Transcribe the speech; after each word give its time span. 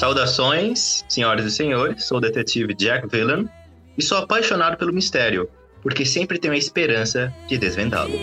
Saudações, 0.00 1.04
senhoras 1.10 1.44
e 1.44 1.50
senhores, 1.50 2.04
sou 2.04 2.16
o 2.16 2.20
detetive 2.22 2.72
Jack 2.72 3.06
Villan 3.06 3.46
e 3.98 4.02
sou 4.02 4.16
apaixonado 4.16 4.78
pelo 4.78 4.94
mistério, 4.94 5.46
porque 5.82 6.06
sempre 6.06 6.38
tenho 6.38 6.54
a 6.54 6.56
esperança 6.56 7.30
de 7.46 7.58
desvendá-lo. 7.58 8.14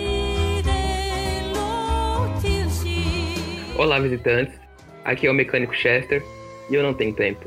Olá, 3.78 4.00
visitantes. 4.00 4.56
Aqui 5.06 5.28
é 5.28 5.30
o 5.30 5.36
mecânico 5.36 5.76
Chester 5.76 6.24
e 6.68 6.74
eu 6.74 6.82
não 6.82 6.96
tenho 6.96 7.14
tempo. 7.14 7.46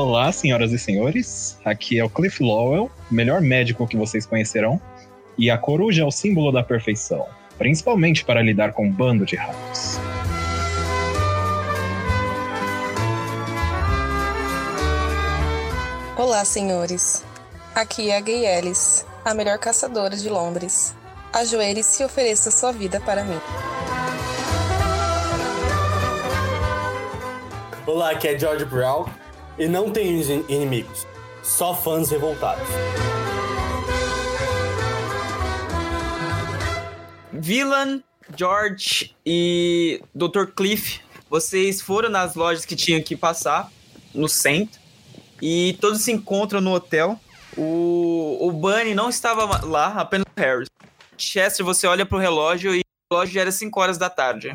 Olá, 0.00 0.30
senhoras 0.30 0.70
e 0.70 0.78
senhores. 0.78 1.58
Aqui 1.64 1.98
é 1.98 2.04
o 2.04 2.08
Cliff 2.08 2.40
Lowell, 2.40 2.88
melhor 3.10 3.40
médico 3.40 3.84
que 3.84 3.96
vocês 3.96 4.24
conhecerão. 4.24 4.80
E 5.36 5.50
a 5.50 5.58
coruja 5.58 6.02
é 6.02 6.04
o 6.04 6.10
símbolo 6.12 6.52
da 6.52 6.62
perfeição, 6.62 7.26
principalmente 7.58 8.24
para 8.24 8.40
lidar 8.40 8.74
com 8.74 8.86
um 8.86 8.92
bando 8.92 9.26
de 9.26 9.34
ratos. 9.34 9.98
Olá, 16.16 16.44
senhores. 16.44 17.24
Aqui 17.74 18.10
é 18.10 18.18
a 18.18 18.20
Gay 18.20 18.46
Ellis, 18.46 19.04
a 19.24 19.34
melhor 19.34 19.58
caçadora 19.58 20.16
de 20.16 20.28
Londres. 20.28 20.94
Ajoelhe-se 21.32 22.04
e 22.04 22.06
ofereça 22.06 22.52
sua 22.52 22.70
vida 22.70 23.00
para 23.00 23.24
mim. 23.24 23.40
Olá, 27.84 28.12
aqui 28.12 28.28
é 28.28 28.38
George 28.38 28.64
Brown 28.64 29.06
e 29.58 29.66
não 29.66 29.90
tem 29.90 30.20
inimigos, 30.48 31.06
só 31.42 31.74
fãs 31.74 32.10
revoltados. 32.10 32.66
Villan, 37.32 38.02
George 38.36 39.16
e 39.24 40.02
Dr. 40.14 40.46
Cliff, 40.54 41.00
vocês 41.28 41.80
foram 41.80 42.08
nas 42.08 42.34
lojas 42.34 42.64
que 42.64 42.76
tinham 42.76 43.02
que 43.02 43.16
passar, 43.16 43.70
no 44.14 44.28
centro, 44.28 44.80
e 45.40 45.76
todos 45.80 46.02
se 46.02 46.12
encontram 46.12 46.60
no 46.60 46.72
hotel. 46.72 47.18
O, 47.56 48.38
o 48.40 48.52
Bunny 48.52 48.94
não 48.94 49.08
estava 49.08 49.64
lá, 49.64 49.88
apenas 49.94 50.26
o 50.26 50.40
Harris. 50.40 50.68
Chester, 51.16 51.64
você 51.64 51.86
olha 51.86 52.06
pro 52.06 52.18
relógio 52.18 52.74
e 52.74 52.80
o 52.80 53.14
relógio 53.14 53.34
já 53.34 53.40
era 53.40 53.52
5 53.52 53.80
horas 53.80 53.98
da 53.98 54.08
tarde. 54.08 54.54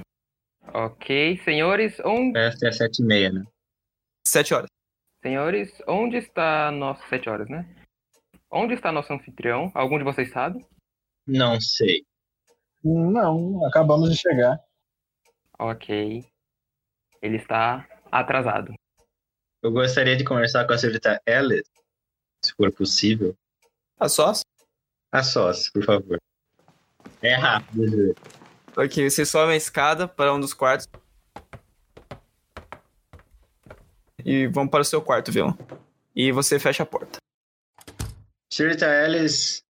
Ok, 0.73 1.39
senhores, 1.43 1.99
onde... 2.03 2.37
Esta 2.37 2.67
é 2.67 2.71
sete 2.71 3.01
e 3.01 3.05
meia, 3.05 3.31
né? 3.31 3.43
7 4.25 4.53
horas. 4.53 4.72
Senhores, 5.23 5.71
onde 5.87 6.17
está 6.17 6.69
nosso... 6.69 7.01
Sete 7.07 7.29
horas, 7.29 7.49
né? 7.49 7.65
Onde 8.51 8.73
está 8.73 8.91
nosso 8.91 9.13
anfitrião? 9.13 9.71
Algum 9.73 9.97
de 9.97 10.03
vocês 10.03 10.29
sabe? 10.29 10.63
Não 11.25 11.61
sei. 11.61 12.05
Não, 12.83 13.65
acabamos 13.65 14.11
de 14.11 14.17
chegar. 14.17 14.59
Ok. 15.57 16.25
Ele 17.21 17.37
está 17.37 17.87
atrasado. 18.11 18.73
Eu 19.61 19.71
gostaria 19.71 20.17
de 20.17 20.25
conversar 20.25 20.67
com 20.67 20.73
a 20.73 20.77
senhorita 20.77 21.21
Ellis, 21.25 21.63
se 22.43 22.53
for 22.53 22.69
possível. 22.73 23.33
A 23.97 24.09
sós? 24.09 24.41
A 25.09 25.23
sós, 25.23 25.69
por 25.69 25.85
favor. 25.85 26.17
É 27.21 27.33
rápido. 27.33 28.13
Ok, 28.75 29.09
você 29.09 29.25
sobe 29.25 29.53
a 29.53 29.55
escada 29.55 30.05
para 30.05 30.33
um 30.33 30.39
dos 30.41 30.53
quartos. 30.53 30.85
E 34.25 34.47
vão 34.47 34.67
para 34.67 34.81
o 34.81 34.85
seu 34.85 35.01
quarto, 35.01 35.31
viu? 35.31 35.47
E 36.15 36.31
você 36.31 36.59
fecha 36.59 36.83
a 36.83 36.85
porta. 36.85 37.17
Senhorita 38.51 38.85
Ellis, 38.85 39.63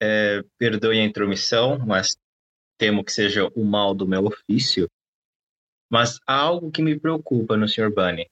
é, 0.00 0.42
perdoe 0.56 1.00
a 1.00 1.04
intromissão, 1.04 1.78
mas 1.78 2.16
temo 2.78 3.04
que 3.04 3.12
seja 3.12 3.48
o 3.54 3.64
mal 3.64 3.94
do 3.94 4.06
meu 4.06 4.24
ofício. 4.26 4.88
Mas 5.90 6.20
há 6.26 6.34
algo 6.34 6.70
que 6.70 6.82
me 6.82 6.98
preocupa 6.98 7.56
no 7.56 7.68
Sr. 7.68 7.92
Bunny. 7.92 8.30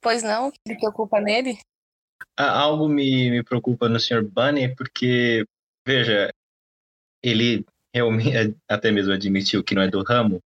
Pois 0.00 0.22
não? 0.22 0.50
Que 0.50 0.76
preocupa 0.76 1.20
nele? 1.20 1.58
Há 2.36 2.58
algo 2.58 2.88
me, 2.88 3.30
me 3.30 3.42
preocupa 3.42 3.88
no 3.88 3.98
Sr. 3.98 4.22
Bunny 4.22 4.74
porque, 4.74 5.44
veja, 5.86 6.32
ele 7.22 7.64
realmente 7.92 8.56
até 8.68 8.90
mesmo 8.90 9.12
admitiu 9.12 9.64
que 9.64 9.74
não 9.74 9.82
é 9.82 9.88
do 9.88 10.02
ramo 10.02 10.40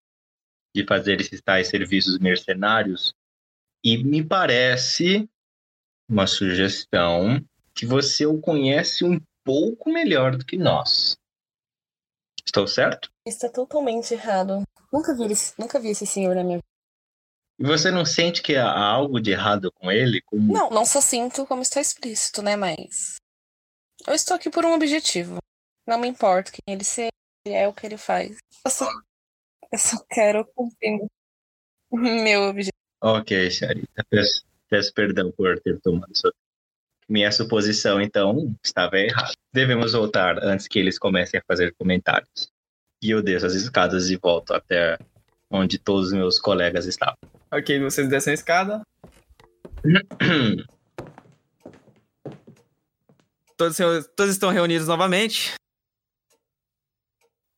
de 0.75 0.85
fazer 0.85 1.19
esses 1.19 1.41
tais 1.41 1.67
serviços 1.67 2.19
mercenários. 2.19 3.13
E 3.83 4.03
me 4.03 4.23
parece 4.23 5.29
uma 6.09 6.27
sugestão 6.27 7.43
que 7.73 7.85
você 7.85 8.25
o 8.25 8.39
conhece 8.39 9.03
um 9.03 9.19
pouco 9.43 9.91
melhor 9.91 10.37
do 10.37 10.45
que 10.45 10.57
nós. 10.57 11.17
Estou 12.45 12.67
certo? 12.67 13.11
Está 13.25 13.49
totalmente 13.49 14.13
errado. 14.13 14.63
Nunca 14.91 15.15
vi, 15.15 15.31
esse, 15.31 15.53
nunca 15.57 15.79
vi 15.79 15.89
esse 15.89 16.05
senhor 16.05 16.35
na 16.35 16.43
minha 16.43 16.57
vida. 16.57 16.71
E 17.59 17.63
você 17.63 17.91
não 17.91 18.05
sente 18.05 18.41
que 18.41 18.55
há 18.55 18.71
algo 18.71 19.19
de 19.19 19.31
errado 19.31 19.71
com 19.71 19.91
ele? 19.91 20.21
Como... 20.23 20.51
Não, 20.51 20.69
não 20.69 20.85
só 20.85 20.99
sinto 20.99 21.45
como 21.45 21.61
está 21.61 21.79
explícito, 21.79 22.41
né? 22.41 22.55
Mas. 22.55 23.15
Eu 24.05 24.13
estou 24.13 24.35
aqui 24.35 24.49
por 24.49 24.65
um 24.65 24.73
objetivo. 24.73 25.37
Não 25.87 25.99
me 25.99 26.07
importa 26.07 26.51
quem 26.51 26.73
ele 26.73 26.83
seja, 26.83 27.11
é 27.45 27.67
o 27.67 27.73
que 27.73 27.85
ele 27.85 27.97
faz. 27.97 28.37
Eu 28.65 28.71
só, 28.71 28.85
eu 29.71 29.79
só 29.79 29.97
quero 30.09 30.45
cumprir 30.53 31.05
meu 31.91 32.43
objetivo. 32.43 32.70
Ok, 33.01 33.49
senhorita. 33.49 34.05
Peço, 34.09 34.43
peço 34.69 34.93
perdão 34.93 35.31
por 35.31 35.59
ter 35.59 35.79
tomado 35.79 36.15
sua... 36.15 36.31
Minha 37.09 37.31
suposição, 37.31 37.99
então, 37.99 38.55
estava 38.63 38.97
errada. 38.97 39.33
Devemos 39.51 39.93
voltar 39.93 40.41
antes 40.43 40.67
que 40.67 40.79
eles 40.79 40.97
comecem 40.97 41.39
a 41.39 41.43
fazer 41.45 41.73
comentários. 41.73 42.49
E 43.01 43.09
eu 43.09 43.21
desço 43.21 43.47
as 43.47 43.53
escadas 43.53 44.09
e 44.09 44.15
volto 44.15 44.53
até 44.53 44.97
onde 45.49 45.77
todos 45.77 46.07
os 46.07 46.13
meus 46.13 46.39
colegas 46.39 46.85
estavam. 46.85 47.17
Ok, 47.51 47.79
vocês 47.79 48.07
descem 48.07 48.31
a 48.31 48.35
escada. 48.35 48.81
Todos, 53.57 53.77
todos 54.15 54.31
estão 54.31 54.49
reunidos 54.49 54.87
novamente. 54.87 55.53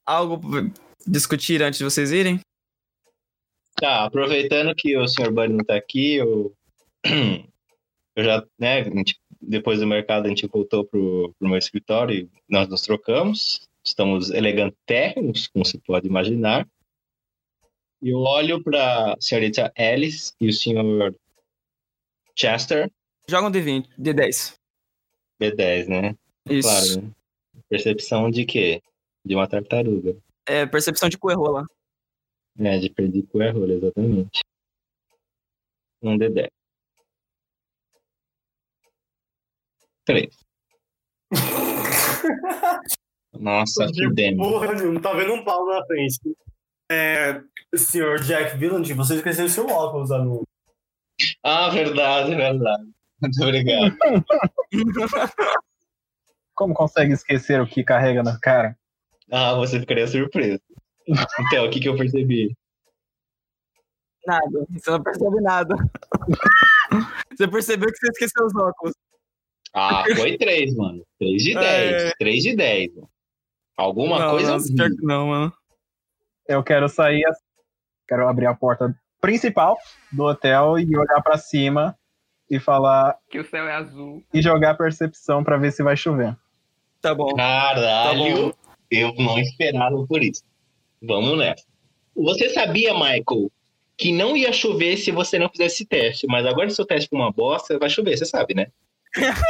Algo 0.05 0.37
discutir 1.07 1.63
antes 1.63 1.77
de 1.77 1.85
vocês 1.85 2.11
irem? 2.11 2.41
Tá, 3.75 4.05
aproveitando 4.05 4.73
que 4.75 4.95
o 4.97 5.07
Sr. 5.07 5.31
Bunny 5.31 5.53
não 5.53 5.65
tá 5.65 5.75
aqui, 5.75 6.15
eu, 6.15 6.53
eu 8.15 8.23
já, 8.23 8.45
né, 8.57 8.81
a 8.81 8.83
gente- 8.83 9.19
depois 9.41 9.79
do 9.79 9.87
mercado 9.87 10.25
a 10.25 10.29
gente 10.29 10.47
voltou 10.47 10.85
pro, 10.85 11.33
pro 11.37 11.49
meu 11.49 11.57
escritório 11.57 12.15
e 12.15 12.29
nós 12.47 12.67
nos 12.69 12.81
trocamos. 12.81 13.67
Estamos 13.83 14.29
elegantérrimos, 14.29 15.47
como 15.47 15.65
se 15.65 15.77
pode 15.79 16.07
imaginar. 16.07 16.65
E 18.01 18.09
eu 18.09 18.19
olho 18.19 18.63
pra 18.63 19.15
senhorita 19.19 19.71
Alice 19.77 20.31
e 20.39 20.47
o 20.47 20.53
senhor 20.53 21.13
Chester, 22.35 22.89
Joga 23.27 23.47
um 23.47 23.51
D20, 23.51 23.87
D10. 23.97 24.55
B10, 25.41 25.87
né? 25.87 26.15
Isso. 26.49 26.67
Claro, 26.67 27.01
né? 27.01 27.11
Percepção 27.69 28.29
de 28.29 28.45
quê? 28.45 28.81
De 29.23 29.33
uma 29.33 29.47
tartaruga. 29.47 30.15
É 30.45 30.65
percepção 30.65 31.07
de 31.07 31.17
coerrola. 31.17 31.65
É, 32.59 32.77
de 32.77 32.89
perder 32.89 33.23
com 33.27 33.41
erro, 33.41 33.71
exatamente. 33.71 34.41
Um 36.01 36.17
D10. 36.17 36.49
Três. 40.05 40.37
Nossa, 43.39 43.87
fudemos. 43.87 44.47
Porra, 44.47 44.73
não 44.73 45.01
tá 45.01 45.13
vendo 45.13 45.33
um 45.33 45.43
pau 45.43 45.65
na 45.65 45.85
frente. 45.85 46.19
É, 46.91 47.41
senhor 47.75 48.19
Jack 48.19 48.57
Villand, 48.57 48.93
você 48.93 49.15
esqueceu 49.15 49.49
seu 49.49 49.67
óculos, 49.67 50.11
amigo. 50.11 50.43
Ah, 51.41 51.69
verdade, 51.69 52.35
verdade. 52.35 52.83
Muito 53.21 53.41
obrigado. 53.41 53.97
Como 56.53 56.73
consegue 56.73 57.13
esquecer 57.13 57.59
o 57.61 57.67
que 57.67 57.83
carrega 57.83 58.21
na 58.21 58.39
cara? 58.39 58.77
Ah, 59.31 59.55
você 59.55 59.79
ficaria 59.79 60.05
surpreso. 60.05 60.61
Então, 61.47 61.65
o 61.65 61.69
que, 61.69 61.79
que 61.79 61.89
eu 61.89 61.97
percebi? 61.97 62.55
Nada. 64.25 64.65
Você 64.71 64.89
não 64.91 65.03
percebe 65.03 65.41
nada. 65.41 65.75
Você 67.35 67.47
percebeu 67.47 67.89
que 67.91 67.97
você 67.97 68.07
esqueceu 68.09 68.45
os 68.45 68.55
óculos. 68.55 68.93
Ah, 69.73 70.03
foi 70.15 70.37
três, 70.37 70.73
mano. 70.75 71.03
Três 71.17 71.43
de 71.43 71.57
É. 71.57 71.59
dez. 71.59 72.13
Três 72.19 72.43
de 72.43 72.55
dez. 72.55 72.93
mano. 72.95 73.09
Alguma 73.75 74.19
não, 74.19 74.29
coisa 74.31 74.57
não, 74.57 74.63
pior 74.75 74.89
que 74.91 75.03
não, 75.05 75.27
mano. 75.27 75.53
Eu 76.47 76.63
quero 76.63 76.87
sair, 76.87 77.25
assim, 77.25 77.41
quero 78.07 78.27
abrir 78.29 78.45
a 78.45 78.53
porta 78.53 78.95
principal 79.19 79.77
do 80.11 80.23
hotel 80.25 80.77
e 80.77 80.95
olhar 80.95 81.21
pra 81.23 81.37
cima 81.37 81.97
e 82.49 82.59
falar 82.59 83.17
Que 83.29 83.39
o 83.39 83.45
céu 83.49 83.67
é 83.67 83.73
azul. 83.73 84.23
e 84.31 84.41
jogar 84.41 84.71
a 84.71 84.75
percepção 84.77 85.43
pra 85.43 85.57
ver 85.57 85.71
se 85.71 85.81
vai 85.81 85.97
chover. 85.97 86.37
Tá 87.01 87.15
bom. 87.15 87.33
Caralho, 87.35 88.53
Tá 88.53 88.57
eu 88.91 89.11
não 89.15 89.39
esperava 89.39 90.05
por 90.05 90.21
isso. 90.21 90.43
Vamos 91.03 91.37
nessa. 91.37 91.63
Você 92.15 92.49
sabia, 92.49 92.93
Michael, 92.93 93.51
que 93.97 94.11
não 94.13 94.35
ia 94.37 94.51
chover 94.53 94.97
se 94.97 95.11
você 95.11 95.37
não 95.37 95.49
fizesse 95.49 95.75
esse 95.75 95.85
teste, 95.85 96.27
mas 96.27 96.45
agora 96.45 96.69
se 96.69 96.81
o 96.81 96.85
teste 96.85 97.09
for 97.09 97.17
uma 97.17 97.31
bosta, 97.31 97.77
vai 97.77 97.89
chover, 97.89 98.17
você 98.17 98.25
sabe, 98.25 98.53
né? 98.55 98.67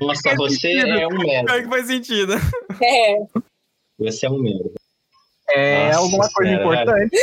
Nossa, 0.00 0.34
você 0.36 0.72
é 0.78 1.06
um 1.06 1.18
merda. 1.18 1.52
Pior 1.52 1.62
que 1.62 1.68
faz 1.68 1.86
sentido. 1.86 2.34
É, 2.82 3.16
Você 3.98 4.26
é 4.26 4.30
um 4.30 4.38
merda. 4.38 4.70
É 5.48 5.86
Nossa 5.86 5.98
alguma 5.98 6.30
coisa 6.32 6.56
senhora, 6.56 6.82
importante. 6.82 7.16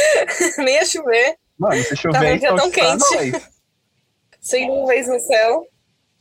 nem 0.64 0.76
ia 0.76 0.86
chover. 0.86 1.36
Mano, 1.60 1.84
se 1.84 1.96
chover, 1.96 2.40
Tá 2.40 2.48
é 2.48 2.56
tão 2.56 2.72
quente. 2.72 3.46
Sem 4.40 4.68
nuvens 4.68 5.08
no 5.08 5.20
céu. 5.20 5.68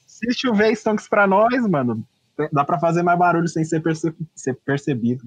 Se 0.06 0.32
chover 0.34 0.72
Stonks 0.76 1.08
pra 1.08 1.26
nós, 1.26 1.66
mano, 1.68 2.06
dá 2.52 2.64
pra 2.64 2.78
fazer 2.78 3.02
mais 3.02 3.18
barulho 3.18 3.48
sem 3.48 3.64
ser, 3.64 3.80
perce- 3.80 4.14
ser 4.34 4.54
percebido. 4.64 5.22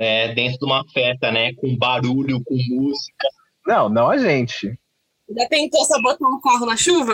É, 0.00 0.32
dentro 0.32 0.58
de 0.58 0.64
uma 0.64 0.82
festa, 0.88 1.30
né? 1.30 1.52
Com 1.54 1.76
barulho, 1.76 2.42
com 2.42 2.56
música. 2.70 3.28
Não, 3.66 3.88
não 3.88 4.08
a 4.08 4.16
gente. 4.16 4.78
Já 5.28 5.46
tentou 5.48 5.84
sabotar 5.84 6.26
um 6.26 6.40
carro 6.40 6.64
na 6.64 6.76
chuva? 6.76 7.12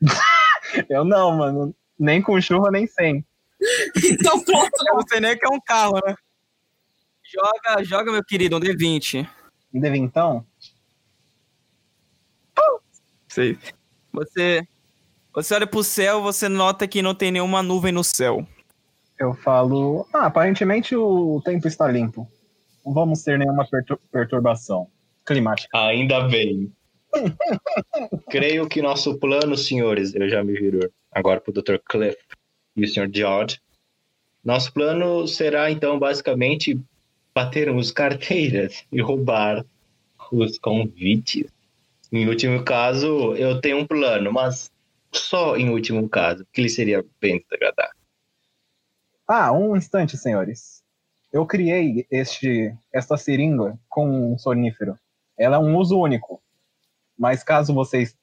Eu 0.88 1.04
não, 1.04 1.36
mano. 1.36 1.74
Nem 1.98 2.22
com 2.22 2.40
chuva, 2.40 2.70
nem 2.70 2.86
sem. 2.86 3.24
Então 4.04 4.42
pronto. 4.44 4.70
Eu 4.86 4.94
não 4.94 5.06
sei 5.08 5.20
nem 5.20 5.36
que 5.36 5.44
é 5.44 5.48
um 5.48 5.60
carro, 5.60 6.00
né? 6.06 6.14
Joga, 7.22 7.82
joga, 7.82 8.12
meu 8.12 8.24
querido, 8.24 8.56
um 8.56 8.60
D20. 8.60 9.28
Deve 9.72 9.98
então? 9.98 10.46
Sei. 13.34 13.58
Você, 14.12 14.62
você 15.32 15.54
olha 15.54 15.66
pro 15.66 15.82
céu, 15.82 16.22
você 16.22 16.48
nota 16.48 16.86
que 16.86 17.02
não 17.02 17.16
tem 17.16 17.32
nenhuma 17.32 17.64
nuvem 17.64 17.90
no 17.90 18.04
céu. 18.04 18.46
Eu 19.18 19.34
falo. 19.34 20.06
Ah, 20.12 20.26
aparentemente 20.26 20.96
o 20.96 21.40
tempo 21.44 21.68
está 21.68 21.86
limpo. 21.88 22.28
Não 22.84 22.92
vamos 22.92 23.22
ter 23.22 23.38
nenhuma 23.38 23.66
pertur- 23.66 23.98
perturbação 24.10 24.88
climática. 25.24 25.68
Ainda 25.78 26.28
bem. 26.28 26.72
Creio 28.28 28.68
que 28.68 28.82
nosso 28.82 29.18
plano, 29.18 29.56
senhores, 29.56 30.14
eu 30.14 30.28
já 30.28 30.42
me 30.42 30.52
viro 30.52 30.92
agora 31.12 31.40
pro 31.40 31.52
Dr. 31.52 31.76
Cliff 31.88 32.18
e 32.76 32.84
o 32.84 32.88
Sr. 32.88 33.08
George. 33.12 33.60
Nosso 34.44 34.72
plano 34.72 35.26
será, 35.26 35.70
então, 35.70 35.98
basicamente 35.98 36.78
batermos 37.34 37.90
carteiras 37.90 38.84
e 38.92 39.00
roubar 39.00 39.64
os 40.30 40.58
convites. 40.58 41.46
Em 42.12 42.28
último 42.28 42.62
caso, 42.62 43.34
eu 43.36 43.60
tenho 43.60 43.78
um 43.78 43.86
plano, 43.86 44.32
mas 44.32 44.70
só 45.12 45.56
em 45.56 45.70
último 45.70 46.08
caso, 46.08 46.46
que 46.52 46.60
lhe 46.60 46.68
seria 46.68 47.04
bem 47.20 47.40
desagradável. 47.42 47.94
Ah, 49.26 49.52
um 49.52 49.76
instante, 49.76 50.16
senhores. 50.16 50.82
Eu 51.32 51.46
criei 51.46 52.06
este, 52.10 52.74
esta 52.92 53.16
seringa 53.16 53.78
com 53.88 54.34
um 54.34 54.38
sonífero. 54.38 54.98
Ela 55.38 55.56
é 55.56 55.58
um 55.58 55.76
uso 55.76 55.98
único. 55.98 56.42
Mas 57.18 57.42
caso 57.42 57.72
vocês 57.74 58.16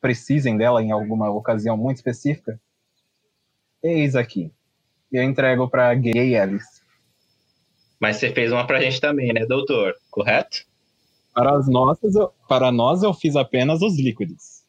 precisem 0.00 0.56
dela 0.56 0.82
em 0.82 0.90
alguma 0.90 1.30
ocasião 1.30 1.76
muito 1.76 1.96
específica, 1.98 2.60
eis 3.82 4.16
aqui. 4.16 4.52
Eu 5.10 5.22
entrego 5.22 5.68
para 5.68 5.94
Gay 5.94 6.34
Ellis. 6.36 6.64
Mas 8.00 8.16
você 8.16 8.32
fez 8.32 8.50
uma 8.52 8.66
pra 8.66 8.80
gente 8.80 9.00
também, 9.00 9.32
né, 9.32 9.46
doutor? 9.46 9.94
Correto? 10.10 10.64
Para, 11.34 11.56
as 11.56 11.68
nossas, 11.68 12.14
eu- 12.14 12.32
para 12.48 12.72
nós, 12.72 13.02
eu 13.02 13.14
fiz 13.14 13.36
apenas 13.36 13.80
os 13.82 13.96
líquidos. 13.98 14.61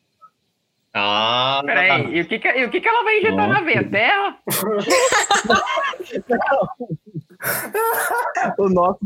Ah, 0.95 1.63
Peraí, 1.65 2.15
e 2.15 2.21
o 2.21 2.27
que, 2.27 2.37
que, 2.37 2.47
e 2.47 2.65
o 2.65 2.69
que, 2.69 2.79
que 2.79 2.87
ela 2.87 3.03
vai 3.03 3.17
injetar 3.17 3.49
na 3.49 3.61
veia? 3.61 3.89
Terra? 3.89 4.37
O 8.57 8.69
nosso. 8.69 8.99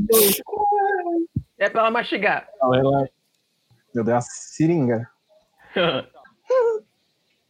É 1.57 1.69
pra 1.69 1.81
ela 1.81 1.91
mastigar. 1.91 2.47
Não, 2.61 2.75
ela... 2.75 3.09
Eu 3.95 4.03
dei 4.03 4.13
uma 4.13 4.21
seringa. 4.21 5.09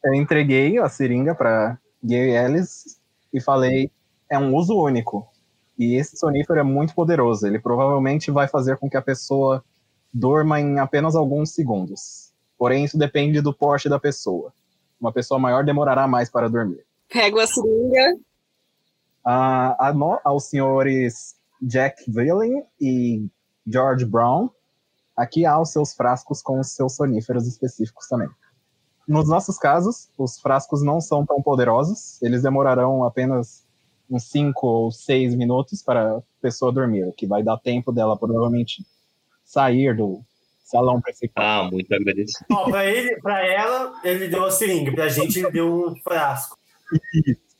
Eu 0.03 0.13
entreguei 0.13 0.77
a 0.77 0.87
seringa 0.87 1.35
para 1.35 1.77
Gay 2.03 2.37
Ellis 2.37 2.99
e 3.33 3.41
falei: 3.41 3.91
é 4.29 4.39
um 4.39 4.55
uso 4.55 4.79
único. 4.79 5.27
E 5.77 5.95
esse 5.95 6.17
sonífero 6.17 6.59
é 6.59 6.63
muito 6.63 6.95
poderoso. 6.95 7.45
Ele 7.45 7.59
provavelmente 7.59 8.31
vai 8.31 8.47
fazer 8.47 8.77
com 8.77 8.89
que 8.89 8.97
a 8.97 9.01
pessoa 9.01 9.63
dorma 10.13 10.59
em 10.59 10.79
apenas 10.79 11.15
alguns 11.15 11.53
segundos. 11.53 12.26
Porém, 12.57 12.83
isso 12.83 12.97
depende 12.97 13.41
do 13.41 13.53
porte 13.53 13.87
da 13.89 13.99
pessoa. 13.99 14.51
Uma 14.99 15.11
pessoa 15.11 15.39
maior 15.39 15.63
demorará 15.63 16.07
mais 16.07 16.29
para 16.29 16.49
dormir. 16.49 16.83
Pego 17.07 17.39
a 17.39 17.47
seringa. 17.47 18.17
a, 19.23 19.89
a 19.89 19.93
no- 19.93 20.19
aos 20.23 20.45
senhores 20.45 21.35
Jack 21.61 22.09
Villen 22.09 22.63
e 22.79 23.25
George 23.65 24.05
Brown, 24.05 24.49
aqui 25.15 25.45
há 25.45 25.59
os 25.59 25.71
seus 25.71 25.93
frascos 25.93 26.41
com 26.41 26.59
os 26.59 26.69
seus 26.71 26.95
soníferos 26.95 27.47
específicos 27.47 28.07
também. 28.07 28.29
Nos 29.07 29.27
nossos 29.29 29.57
casos, 29.57 30.09
os 30.17 30.39
frascos 30.39 30.81
não 30.83 30.99
são 30.99 31.25
tão 31.25 31.41
poderosos, 31.41 32.21
eles 32.21 32.41
demorarão 32.43 33.03
apenas 33.03 33.65
uns 34.09 34.23
5 34.29 34.65
ou 34.65 34.91
6 34.91 35.35
minutos 35.35 35.81
para 35.83 36.17
a 36.17 36.21
pessoa 36.41 36.71
dormir, 36.71 37.05
o 37.05 37.11
que 37.13 37.25
vai 37.27 37.43
dar 37.43 37.57
tempo 37.57 37.91
dela 37.91 38.17
provavelmente 38.17 38.85
sair 39.43 39.95
do 39.95 40.21
salão 40.67 41.01
principal. 41.01 41.65
ah, 41.65 41.71
muito 41.71 41.93
agradecido. 41.93 42.45
Ó, 42.51 42.69
pra, 42.69 42.85
ele, 42.85 43.15
pra 43.21 43.45
ela, 43.45 43.99
ele 44.03 44.27
deu 44.27 44.43
a 44.43 44.51
seringa. 44.51 44.91
Pra 44.91 45.07
gente, 45.07 45.39
ele 45.39 45.51
deu 45.51 45.87
um 45.89 45.95
frasco. 45.95 46.57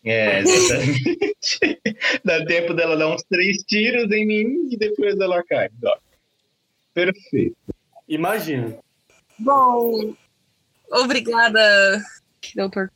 É, 0.04 0.40
exatamente. 0.40 1.20
Dá 2.24 2.46
tempo 2.46 2.74
dela 2.74 2.96
dar 2.96 3.08
uns 3.08 3.24
três 3.24 3.58
tiros 3.64 4.12
em 4.12 4.26
mim 4.26 4.70
e 4.72 4.78
depois 4.78 5.18
ela 5.20 5.44
cai. 5.44 5.70
Ó. 5.84 5.98
Perfeito. 6.94 7.58
Imagina. 8.08 8.78
Bom, 9.40 10.14
obrigada, 10.92 12.02
doutor. 12.56 12.92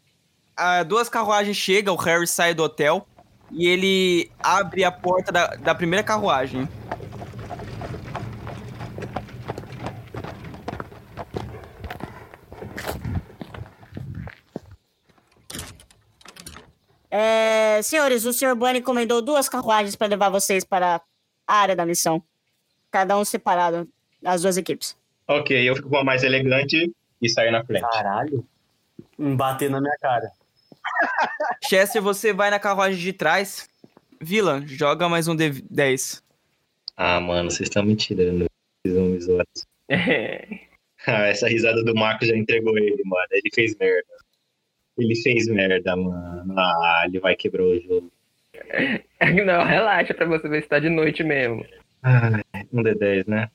Ah, 0.56 0.84
duas 0.84 1.10
carruagens 1.10 1.58
chegam, 1.58 1.96
o 1.96 1.98
Harry 1.98 2.28
sai 2.28 2.54
do 2.54 2.64
hotel 2.64 3.08
e 3.52 3.68
ele 3.68 4.32
abre 4.40 4.84
a 4.84 4.92
porta 4.92 5.32
da, 5.32 5.48
da 5.56 5.76
primeira 5.76 6.04
carruagem. 6.04 6.68
É, 17.12 17.82
senhores, 17.84 18.24
o 18.24 18.32
Sr. 18.32 18.56
Bunny 18.56 18.80
encomendou 18.80 19.22
duas 19.22 19.50
carruagens 19.50 19.98
para 19.98 20.08
levar 20.08 20.30
vocês 20.30 20.64
para 20.64 21.02
a 21.46 21.54
área 21.54 21.76
da 21.76 21.86
missão. 21.86 22.24
Cada 22.90 23.18
um 23.18 23.26
separado, 23.26 23.88
as 24.24 24.42
duas 24.42 24.56
equipes. 24.56 24.98
Ok, 25.28 25.70
eu 25.70 25.76
fico 25.76 25.90
com 25.90 25.98
a 25.98 26.04
mais 26.06 26.24
elegante 26.24 26.90
e 27.22 27.30
saio 27.30 27.52
na 27.52 27.66
frente. 27.66 27.82
Caralho. 27.82 28.46
Um 29.20 29.36
bater 29.36 29.70
na 29.70 29.82
minha 29.82 29.96
cara. 30.00 30.32
Chester, 31.64 32.02
você 32.02 32.32
vai 32.32 32.50
na 32.50 32.60
carruagem 32.60 33.00
de 33.00 33.12
trás. 33.12 33.70
Vila, 34.20 34.62
joga 34.66 35.10
mais 35.10 35.28
um 35.28 35.36
D10. 35.36 36.22
Ah, 36.96 37.20
mano, 37.20 37.52
vocês 37.52 37.68
estão 37.68 37.84
me 37.84 37.96
tirando. 37.96 38.46
Vocês 38.84 38.96
vão 38.96 39.08
me 39.08 39.20
zoar. 39.20 39.46
É. 39.90 40.48
Ah, 41.06 41.28
essa 41.28 41.48
risada 41.48 41.84
do 41.84 41.94
Marco 41.94 42.26
já 42.26 42.36
entregou 42.38 42.78
ele, 42.78 43.02
mano. 43.04 43.28
Ele 43.32 43.50
fez 43.54 43.76
merda. 43.78 44.21
Ele 44.98 45.16
fez 45.22 45.48
merda, 45.48 45.96
mano. 45.96 46.54
Ah, 46.58 47.04
ele 47.06 47.20
vai 47.20 47.36
quebrar 47.36 47.64
o 47.64 47.80
jogo. 47.80 48.12
Não, 49.46 49.64
relaxa 49.64 50.14
pra 50.14 50.26
você 50.26 50.48
ver 50.50 50.62
se 50.64 50.70
tá 50.70 50.80
de 50.80 50.90
noite 50.90 51.24
mesmo. 51.24 51.66
Ai, 52.04 52.42
um 52.74 52.84
D10, 52.84 53.28
né? 53.28 53.50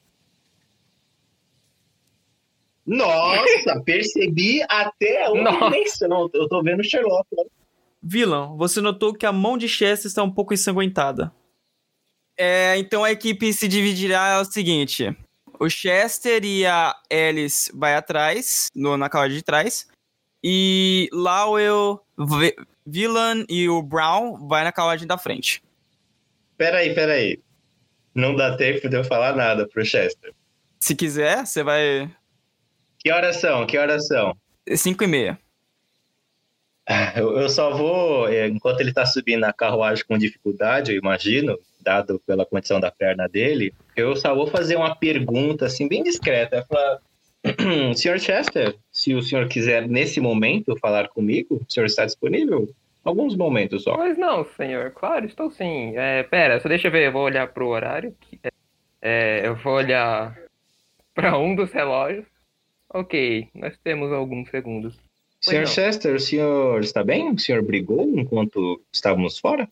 Nossa, 2.86 3.80
percebi 3.84 4.62
até 4.68 5.28
uma 5.28 5.50
Nossa. 5.50 5.70
dimensão. 5.70 6.30
Eu 6.32 6.48
tô 6.48 6.62
vendo 6.62 6.84
Sherlock. 6.84 7.26
né? 7.32 7.44
Villain, 8.02 8.56
você 8.56 8.80
notou 8.80 9.12
que 9.12 9.26
a 9.26 9.32
mão 9.32 9.58
de 9.58 9.68
Chester 9.68 10.06
está 10.08 10.22
um 10.22 10.30
pouco 10.30 10.54
ensanguentada. 10.54 11.32
É, 12.38 12.76
então 12.78 13.02
a 13.02 13.10
equipe 13.10 13.52
se 13.52 13.66
dividirá 13.66 14.34
é 14.34 14.40
o 14.40 14.44
seguinte: 14.44 15.16
o 15.58 15.68
Chester 15.68 16.44
e 16.44 16.64
a 16.66 16.94
Alice 17.10 17.72
vai 17.74 17.94
atrás, 17.96 18.68
no, 18.74 18.96
na 18.96 19.08
carruagem 19.08 19.38
de 19.38 19.42
trás, 19.44 19.88
e 20.48 21.08
Lowell, 21.12 22.00
V- 22.16 22.54
Villain 22.86 23.44
e 23.48 23.68
o 23.68 23.82
Brown 23.82 24.46
vai 24.46 24.62
na 24.62 24.70
carruagem 24.70 25.04
da 25.04 25.18
frente. 25.18 25.60
Peraí, 26.56 26.94
peraí. 26.94 27.40
Não 28.14 28.32
dá 28.36 28.56
tempo 28.56 28.88
de 28.88 28.96
eu 28.96 29.02
falar 29.02 29.34
nada 29.34 29.66
pro 29.66 29.84
Chester. 29.84 30.32
Se 30.78 30.94
quiser, 30.94 31.44
você 31.44 31.64
vai 31.64 32.08
Que 33.00 33.10
horas 33.10 33.40
são? 33.40 33.66
Que 33.66 33.76
horas 33.76 34.06
são? 34.06 34.36
5 34.72 35.02
e 35.02 35.06
meia. 35.08 35.38
Eu, 37.16 37.48
só 37.48 37.76
vou, 37.76 38.28
é, 38.28 38.46
enquanto 38.46 38.80
ele 38.80 38.92
tá 38.92 39.04
subindo 39.04 39.40
na 39.40 39.52
carruagem 39.52 40.04
com 40.06 40.16
dificuldade, 40.16 40.92
eu 40.92 40.98
imagino, 40.98 41.58
dado 41.80 42.20
pela 42.24 42.46
condição 42.46 42.78
da 42.78 42.92
perna 42.92 43.28
dele, 43.28 43.74
eu 43.96 44.14
só 44.14 44.32
vou 44.32 44.46
fazer 44.46 44.76
uma 44.76 44.94
pergunta, 44.94 45.66
assim, 45.66 45.88
bem 45.88 46.04
discreta. 46.04 46.64
Falar, 46.68 47.00
senhor 47.94 48.18
Chester, 48.18 48.76
se 48.90 49.14
o 49.14 49.22
senhor 49.22 49.48
quiser, 49.48 49.88
nesse 49.88 50.20
momento, 50.20 50.76
falar 50.78 51.08
comigo, 51.08 51.56
o 51.66 51.72
senhor 51.72 51.86
está 51.86 52.04
disponível? 52.04 52.68
Alguns 53.04 53.36
momentos 53.36 53.84
só. 53.84 53.94
Pois 53.96 54.18
não, 54.18 54.44
senhor. 54.56 54.90
Claro, 54.90 55.26
estou 55.26 55.50
sim. 55.50 55.96
É, 55.96 56.22
pera, 56.24 56.58
só 56.58 56.68
deixa 56.68 56.88
eu 56.88 56.92
ver. 56.92 57.06
Eu 57.06 57.12
vou 57.12 57.22
olhar 57.22 57.46
pro 57.52 57.68
horário. 57.68 58.14
que- 58.20 58.40
É, 59.00 59.46
eu 59.46 59.54
vou 59.56 59.74
olhar 59.74 60.36
pra 61.14 61.38
um 61.38 61.54
dos 61.54 61.70
relógios. 61.70 62.24
Ok, 62.92 63.48
nós 63.54 63.76
temos 63.84 64.12
alguns 64.12 64.48
segundos. 64.50 64.98
Sr. 65.40 65.58
não. 65.60 65.66
Chester, 65.66 66.14
o 66.14 66.20
senhor 66.20 66.80
está 66.80 67.04
bem? 67.04 67.30
O 67.30 67.38
senhor 67.38 67.62
brigou 67.62 68.02
enquanto 68.18 68.82
estávamos 68.92 69.38
fora? 69.38 69.68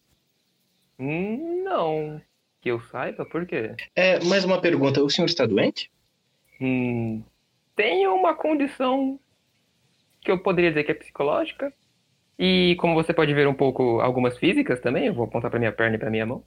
Hum, 0.99 1.63
Não. 1.65 2.21
Que 2.61 2.71
eu 2.71 2.81
saiba, 2.83 3.27
por 3.27 3.45
quê? 3.47 3.73
É, 3.97 4.23
mais 4.25 4.45
uma 4.45 4.61
pergunta. 4.61 5.03
O 5.03 5.11
senhor 5.11 5.27
está 5.27 5.45
doente? 5.45 5.91
Hum, 6.61 7.23
tenho 7.77 8.15
uma 8.15 8.35
condição 8.35 9.19
que 10.21 10.31
eu 10.31 10.39
poderia 10.39 10.71
dizer 10.71 10.85
que 10.85 10.91
é 10.93 10.95
psicológica. 10.95 11.73
E 12.39 12.75
como 12.81 12.95
você 12.95 13.13
pode 13.13 13.33
ver 13.33 13.47
um 13.47 13.55
pouco 13.55 14.01
algumas 14.01 14.37
físicas 14.39 14.81
também, 14.81 15.07
eu 15.07 15.15
vou 15.15 15.27
apontar 15.27 15.51
pra 15.51 15.61
minha 15.61 15.73
perna 15.73 15.97
e 15.97 15.99
pra 15.99 16.11
minha 16.11 16.27
mão. 16.27 16.43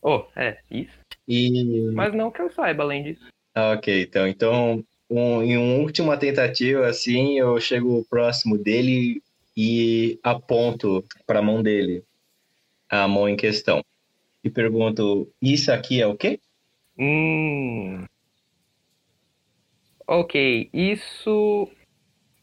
Oh, 0.00 0.24
é, 0.36 0.58
isso. 0.70 0.96
E... 1.26 1.90
Mas 1.94 2.14
não 2.14 2.30
que 2.30 2.40
eu 2.40 2.50
saiba 2.52 2.82
além 2.82 3.02
disso. 3.02 3.26
Ah, 3.54 3.72
ok, 3.72 4.02
então, 4.02 4.26
então 4.26 4.84
um- 5.10 5.42
em 5.42 5.56
uma 5.56 5.82
última 5.82 6.16
tentativa, 6.16 6.86
assim, 6.86 7.38
eu 7.38 7.60
chego 7.60 8.04
próximo 8.08 8.56
dele 8.56 9.22
e 9.56 10.18
aponto 10.22 11.04
para 11.26 11.40
a 11.40 11.42
mão 11.42 11.62
dele, 11.62 12.02
a 12.88 13.06
mão 13.06 13.28
em 13.28 13.36
questão. 13.36 13.84
E 14.42 14.50
pergunto, 14.50 15.28
isso 15.40 15.70
aqui 15.70 16.00
é 16.00 16.06
o 16.06 16.16
quê? 16.16 16.40
Hum. 16.98 18.04
Ok, 20.14 20.68
isso 20.74 21.70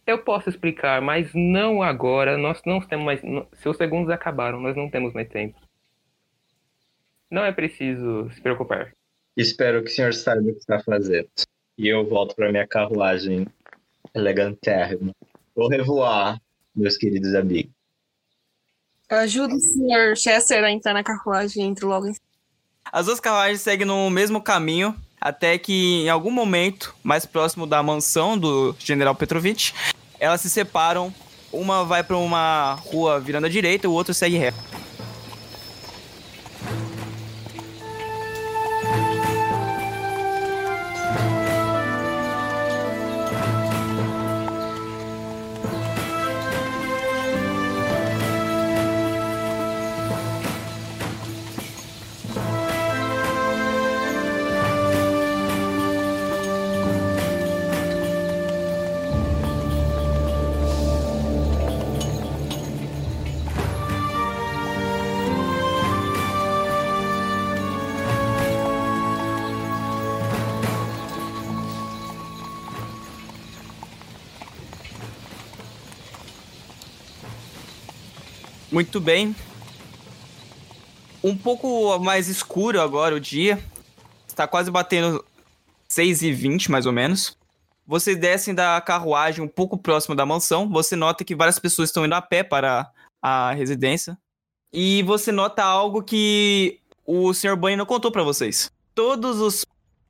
eu 0.03 0.17
posso 0.23 0.49
explicar, 0.49 1.03
mas 1.03 1.29
não 1.35 1.83
agora. 1.83 2.35
Nós 2.35 2.59
não 2.65 2.81
temos 2.81 3.05
mais. 3.05 3.21
Seus 3.61 3.77
segundos 3.77 4.09
acabaram, 4.09 4.59
nós 4.59 4.75
não 4.75 4.89
temos 4.89 5.13
mais 5.13 5.29
tempo. 5.29 5.55
Não 7.29 7.45
é 7.45 7.51
preciso 7.51 8.27
se 8.31 8.41
preocupar. 8.41 8.91
Espero 9.37 9.83
que 9.83 9.91
o 9.91 9.93
senhor 9.93 10.15
saiba 10.15 10.49
o 10.49 10.53
que 10.53 10.57
está 10.57 10.79
fazendo. 10.79 11.29
E 11.77 11.87
eu 11.87 12.09
volto 12.09 12.35
para 12.35 12.51
minha 12.51 12.65
carruagem 12.65 13.45
elegantérrima. 14.15 15.13
Vou 15.55 15.69
revoar, 15.69 16.41
meus 16.75 16.97
queridos 16.97 17.35
amigos. 17.35 17.71
Ajuda 19.07 19.53
o 19.53 19.59
Sr. 19.59 20.15
Chester 20.17 20.63
a 20.63 20.71
entrar 20.71 20.95
na 20.95 21.03
carruagem 21.03 21.63
e 21.63 21.67
entre 21.67 21.85
logo 21.85 22.07
em 22.07 22.15
As 22.91 23.05
duas 23.05 23.19
carruagens 23.19 23.61
seguem 23.61 23.85
no 23.85 24.09
mesmo 24.09 24.41
caminho, 24.41 24.95
até 25.19 25.57
que 25.57 26.03
em 26.03 26.09
algum 26.09 26.31
momento, 26.31 26.95
mais 27.03 27.25
próximo 27.25 27.65
da 27.65 27.81
mansão 27.83 28.37
do 28.37 28.75
General 28.79 29.13
Petrovich, 29.15 29.73
elas 30.19 30.41
se 30.41 30.49
separam. 30.49 31.13
Uma 31.51 31.83
vai 31.83 32.03
pra 32.03 32.15
uma 32.15 32.73
rua 32.73 33.19
virando 33.19 33.47
à 33.47 33.49
direita, 33.49 33.89
o 33.89 33.93
outro 33.93 34.13
segue 34.13 34.37
reto. 34.37 34.57
Muito 78.79 79.01
bem. 79.01 79.35
Um 81.21 81.35
pouco 81.35 81.99
mais 81.99 82.29
escuro 82.29 82.79
agora 82.79 83.13
o 83.13 83.19
dia. 83.19 83.61
Está 84.25 84.47
quase 84.47 84.71
batendo 84.71 85.21
6 85.89 86.21
e 86.21 86.31
20 86.31 86.71
mais 86.71 86.85
ou 86.85 86.93
menos. 86.93 87.37
Vocês 87.85 88.17
descem 88.17 88.55
da 88.55 88.79
carruagem 88.79 89.43
um 89.43 89.49
pouco 89.49 89.77
próximo 89.77 90.15
da 90.15 90.25
mansão. 90.25 90.69
Você 90.69 90.95
nota 90.95 91.25
que 91.25 91.35
várias 91.35 91.59
pessoas 91.59 91.89
estão 91.89 92.05
indo 92.05 92.15
a 92.15 92.21
pé 92.21 92.41
para 92.41 92.89
a 93.21 93.51
residência. 93.51 94.17
E 94.71 95.03
você 95.03 95.29
nota 95.29 95.61
algo 95.61 96.01
que 96.01 96.79
o 97.05 97.33
Sr. 97.33 97.57
Bunny 97.57 97.75
não 97.75 97.85
contou 97.85 98.13
para 98.13 98.23
vocês. 98.23 98.71
Todos 98.95 99.41
os, 99.41 99.65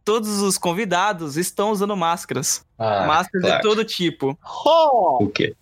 todos 0.06 0.44
os 0.44 0.60
convidados 0.60 1.38
estão 1.38 1.72
usando 1.72 1.98
máscaras. 1.98 2.64
Ah, 2.78 3.08
máscaras 3.08 3.42
de 3.42 3.50
claro. 3.50 3.64
todo 3.64 3.84
tipo. 3.84 4.38
Oh! 4.64 5.24
O 5.24 5.28
quê? 5.28 5.56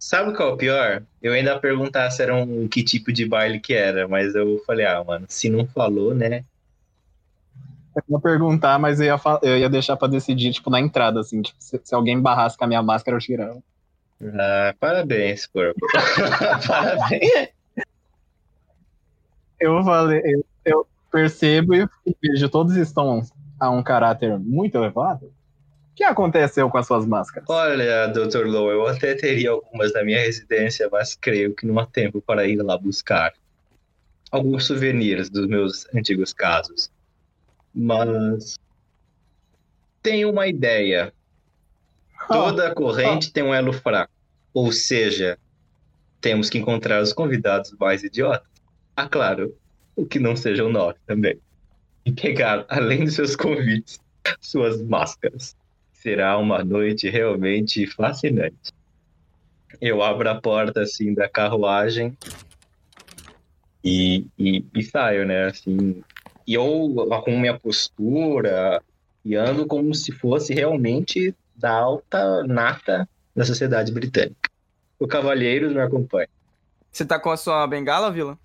Sabe 0.00 0.34
qual 0.34 0.48
é 0.48 0.52
o 0.54 0.56
pior? 0.56 1.02
Eu 1.22 1.34
ainda 1.34 1.50
ia 1.50 1.58
perguntar 1.58 2.10
se 2.10 2.22
era 2.22 2.34
um 2.34 2.66
que 2.66 2.82
tipo 2.82 3.12
de 3.12 3.26
baile 3.26 3.60
que 3.60 3.74
era, 3.74 4.08
mas 4.08 4.34
eu 4.34 4.58
falei, 4.66 4.86
ah, 4.86 5.04
mano, 5.04 5.26
se 5.28 5.50
não 5.50 5.66
falou, 5.66 6.14
né? 6.14 6.42
Eu 7.94 8.02
ia 8.08 8.18
perguntar, 8.18 8.78
mas 8.78 8.98
eu 8.98 9.06
ia, 9.06 9.20
eu 9.42 9.58
ia 9.58 9.68
deixar 9.68 9.98
pra 9.98 10.08
decidir, 10.08 10.54
tipo, 10.54 10.70
na 10.70 10.80
entrada, 10.80 11.20
assim. 11.20 11.42
Tipo, 11.42 11.58
se, 11.60 11.78
se 11.84 11.94
alguém 11.94 12.18
barrasse 12.18 12.56
com 12.56 12.64
a 12.64 12.66
minha 12.66 12.82
máscara, 12.82 13.14
eu 13.14 13.20
tirava. 13.20 13.62
Ah, 14.22 14.74
parabéns, 14.80 15.44
corpo. 15.44 15.78
parabéns. 16.66 17.48
Eu 19.60 19.84
falei, 19.84 20.22
eu, 20.24 20.44
eu 20.64 20.86
percebo 21.12 21.74
e 21.74 21.86
vejo, 22.22 22.48
todos 22.48 22.74
estão 22.74 23.20
a 23.58 23.68
um 23.68 23.82
caráter 23.82 24.38
muito 24.38 24.76
elevado. 24.78 25.30
O 26.00 26.02
que 26.02 26.04
aconteceu 26.04 26.70
com 26.70 26.78
as 26.78 26.86
suas 26.86 27.04
máscaras? 27.04 27.46
Olha, 27.46 28.06
Dr. 28.06 28.46
Low, 28.46 28.70
eu 28.70 28.86
até 28.86 29.14
teria 29.14 29.50
algumas 29.50 29.92
na 29.92 30.02
minha 30.02 30.18
residência, 30.18 30.88
mas 30.90 31.14
creio 31.14 31.54
que 31.54 31.66
não 31.66 31.78
há 31.78 31.84
tempo 31.84 32.22
para 32.22 32.46
ir 32.46 32.56
lá 32.62 32.78
buscar 32.78 33.34
alguns 34.30 34.64
souvenirs 34.64 35.28
dos 35.28 35.46
meus 35.46 35.86
antigos 35.94 36.32
casos. 36.32 36.90
Mas 37.74 38.58
tenho 40.02 40.30
uma 40.30 40.46
ideia. 40.46 41.12
Toda 42.28 42.74
corrente 42.74 43.30
tem 43.30 43.42
um 43.42 43.52
elo 43.52 43.74
fraco. 43.74 44.10
Ou 44.54 44.72
seja, 44.72 45.38
temos 46.18 46.48
que 46.48 46.56
encontrar 46.56 47.02
os 47.02 47.12
convidados 47.12 47.76
mais 47.78 48.02
idiotas. 48.02 48.48
Ah, 48.96 49.06
claro, 49.06 49.54
o 49.94 50.06
que 50.06 50.18
não 50.18 50.34
sejam 50.34 50.70
nós 50.70 50.96
também. 51.06 51.38
E 52.06 52.12
pegar, 52.12 52.64
além 52.70 53.04
dos 53.04 53.16
seus 53.16 53.36
convites, 53.36 54.00
suas 54.40 54.80
máscaras. 54.80 55.59
Será 56.00 56.38
uma 56.38 56.64
noite 56.64 57.10
realmente 57.10 57.86
fascinante. 57.86 58.72
Eu 59.78 60.02
abro 60.02 60.30
a 60.30 60.40
porta 60.40 60.80
assim 60.80 61.12
da 61.12 61.28
carruagem 61.28 62.16
e, 63.84 64.26
e, 64.38 64.64
e 64.74 64.82
saio, 64.82 65.26
né? 65.26 65.48
Assim, 65.48 66.02
e 66.46 66.54
eu 66.54 67.06
arrumo 67.12 67.38
minha 67.38 67.58
postura 67.58 68.82
e 69.22 69.36
ando 69.36 69.66
como 69.66 69.94
se 69.94 70.10
fosse 70.10 70.54
realmente 70.54 71.34
da 71.54 71.70
alta 71.70 72.44
nata 72.44 73.06
da 73.36 73.44
sociedade 73.44 73.92
britânica. 73.92 74.50
O 74.98 75.06
Cavalheiros 75.06 75.70
me 75.70 75.80
acompanha. 75.80 76.28
Você 76.90 77.04
tá 77.04 77.20
com 77.20 77.30
a 77.30 77.36
sua 77.36 77.66
bengala, 77.66 78.10
Vila? 78.10 78.38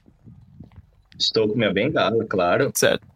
Estou 1.17 1.47
com 1.47 1.55
minha 1.55 1.71
bengala, 1.71 2.25
claro. 2.25 2.69
Certo. 2.75 3.07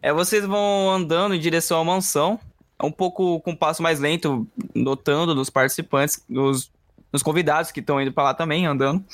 É, 0.00 0.12
vocês 0.12 0.46
vão 0.46 0.88
andando 0.88 1.34
em 1.34 1.40
direção 1.40 1.80
à 1.80 1.84
mansão, 1.84 2.38
um 2.82 2.92
pouco 2.92 3.40
com 3.40 3.52
um 3.52 3.56
passo 3.56 3.82
mais 3.82 3.98
lento, 3.98 4.46
notando 4.74 5.34
nos 5.34 5.50
participantes, 5.50 6.22
nos, 6.28 6.70
nos 7.12 7.22
convidados 7.22 7.72
que 7.72 7.80
estão 7.80 8.00
indo 8.00 8.12
pra 8.12 8.24
lá 8.24 8.34
também, 8.34 8.66
andando. 8.66 9.04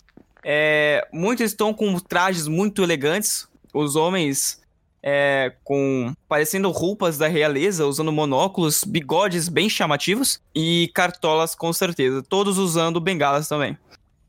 É, 0.42 1.06
muitos 1.12 1.47
estão 1.47 1.73
com 1.73 1.99
trajes 1.99 2.47
muito 2.47 2.83
elegantes, 2.83 3.49
os 3.73 3.97
homens 3.97 4.62
é, 5.02 5.52
com 5.62 6.14
parecendo 6.28 6.71
roupas 6.71 7.18
da 7.18 7.28
realeza, 7.28 7.87
usando 7.87 8.11
monóculos, 8.11 8.85
bigodes 8.85 9.49
bem 9.49 9.68
chamativos 9.68 10.40
e 10.54 10.90
cartolas 10.94 11.54
com 11.54 11.73
certeza, 11.73 12.23
todos 12.23 12.59
usando 12.59 13.00
bengalas 13.00 13.49
também. 13.49 13.76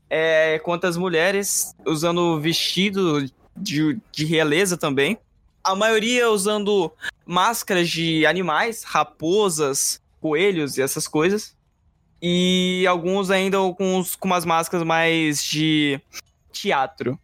É, 0.08 0.58
quanto 0.60 0.86
as 0.86 0.96
mulheres 0.96 1.74
usando 1.84 2.40
vestido 2.40 3.26
de, 3.56 3.98
de 4.12 4.24
realeza 4.24 4.76
também, 4.76 5.18
a 5.66 5.74
maioria 5.74 6.30
usando 6.30 6.92
máscaras 7.26 7.90
de 7.90 8.24
animais, 8.24 8.84
raposas, 8.84 10.00
coelhos 10.20 10.78
e 10.78 10.82
essas 10.82 11.08
coisas. 11.08 11.56
E 12.22 12.86
alguns 12.88 13.30
ainda 13.30 13.58
com, 13.76 13.96
uns, 13.98 14.14
com 14.14 14.28
umas 14.28 14.44
máscaras 14.44 14.86
mais 14.86 15.44
de 15.44 16.00
teatro. 16.52 17.18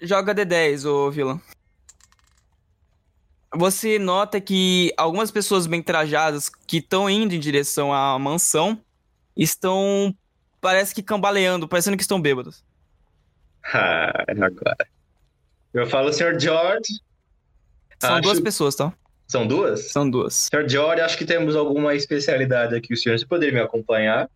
Joga 0.00 0.34
D10, 0.34 0.86
ô 0.86 1.10
vilão. 1.10 1.40
Você 3.54 3.98
nota 3.98 4.40
que 4.40 4.92
algumas 4.96 5.30
pessoas 5.30 5.66
bem 5.66 5.82
trajadas 5.82 6.48
que 6.48 6.78
estão 6.78 7.08
indo 7.08 7.34
em 7.34 7.38
direção 7.38 7.92
à 7.92 8.18
mansão 8.18 8.80
estão, 9.36 10.14
parece 10.58 10.94
que 10.94 11.02
cambaleando, 11.02 11.68
parecendo 11.68 11.98
que 11.98 12.02
estão 12.02 12.20
bêbados. 12.20 12.64
Ah, 13.74 14.24
agora. 14.30 14.88
Eu 15.74 15.86
falo, 15.86 16.12
Sr. 16.12 16.40
George. 16.40 17.02
São 18.02 18.14
Acho- 18.16 18.22
duas 18.22 18.40
pessoas, 18.40 18.74
tá? 18.74 18.92
São 19.28 19.46
duas? 19.46 19.92
São 19.92 20.10
duas. 20.10 20.34
Sr. 20.52 20.68
George, 20.68 21.00
acho 21.00 21.16
que 21.16 21.24
temos 21.24 21.54
alguma 21.54 21.94
especialidade 21.94 22.74
aqui. 22.74 22.92
O 22.92 22.96
senhor, 22.96 23.16
poderia 23.28 23.54
me 23.54 23.60
acompanhar? 23.60 24.28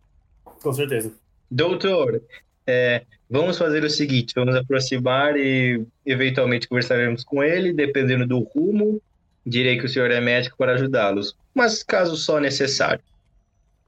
Com 0.43 0.71
certeza. 0.71 1.11
Doutor, 1.51 2.21
é, 2.65 3.03
vamos 3.29 3.57
fazer 3.57 3.83
o 3.83 3.89
seguinte: 3.89 4.33
vamos 4.35 4.55
aproximar 4.55 5.35
e 5.35 5.85
eventualmente 6.05 6.67
conversaremos 6.67 7.25
com 7.25 7.43
ele, 7.43 7.73
dependendo 7.73 8.25
do 8.25 8.39
rumo. 8.39 9.01
Direi 9.45 9.77
que 9.77 9.85
o 9.85 9.89
senhor 9.89 10.11
é 10.11 10.19
médico 10.21 10.57
para 10.57 10.73
ajudá-los, 10.73 11.35
mas 11.53 11.83
caso 11.83 12.15
só 12.15 12.39
necessário. 12.39 13.03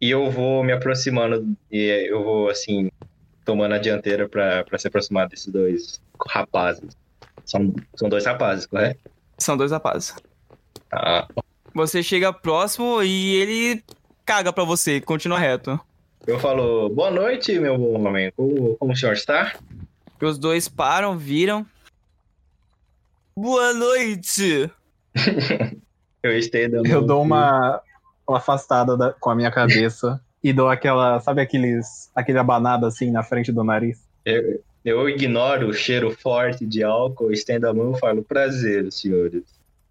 E 0.01 0.09
eu 0.11 0.29
vou 0.29 0.61
me 0.63 0.73
aproximando, 0.73 1.55
e 1.71 2.07
eu 2.09 2.21
vou, 2.23 2.49
assim, 2.49 2.91
tomando 3.45 3.75
a 3.75 3.77
dianteira 3.77 4.27
para 4.29 4.77
se 4.77 4.87
aproximar 4.87 5.27
desses 5.27 5.47
dois 5.47 6.01
rapazes. 6.29 6.95
São, 7.45 7.73
são 7.95 8.07
dois 8.09 8.25
rapazes, 8.25 8.65
correto? 8.65 8.99
São 9.39 9.55
dois 9.57 9.71
rapazes. 9.71 10.13
Ah, 10.91 11.27
Você 11.73 12.01
chega 12.03 12.33
próximo 12.33 13.01
e 13.03 13.35
ele 13.35 13.83
caga 14.25 14.51
pra 14.53 14.63
você, 14.63 14.99
continua 15.01 15.39
reto. 15.39 15.79
eu 16.27 16.39
falo, 16.39 16.89
boa 16.89 17.09
noite, 17.11 17.57
meu 17.59 17.77
bom 17.77 18.05
homem. 18.07 18.31
Como, 18.35 18.75
como 18.75 18.91
o 18.93 18.95
senhor 18.95 19.13
está? 19.13 19.55
E 20.21 20.25
os 20.25 20.37
dois 20.37 20.67
param, 20.67 21.17
viram. 21.17 21.65
Boa 23.35 23.73
noite! 23.73 24.69
Eu 26.21 26.37
estendo 26.37 26.81
a 26.81 26.87
Eu 26.87 27.01
dou 27.01 27.21
uma, 27.21 27.81
uma 28.27 28.37
afastada 28.37 28.97
da- 28.97 29.13
com 29.13 29.29
a 29.29 29.35
minha 29.35 29.49
cabeça 29.49 30.19
e 30.43 30.51
dou 30.51 30.67
aquela, 30.67 31.19
sabe 31.21 31.41
aqueles, 31.41 32.11
aquele 32.13 32.37
abanado 32.37 32.85
assim 32.85 33.09
na 33.09 33.23
frente 33.23 33.51
do 33.53 33.63
nariz? 33.63 34.03
Eu, 34.25 34.61
eu 34.83 35.07
ignoro 35.09 35.67
o 35.67 35.73
cheiro 35.73 36.11
forte 36.11 36.65
de 36.65 36.83
álcool, 36.83 37.31
estendo 37.31 37.67
a 37.67 37.73
mão 37.73 37.93
e 37.95 37.99
falo, 37.99 38.23
prazer, 38.23 38.91
senhores. 38.91 39.43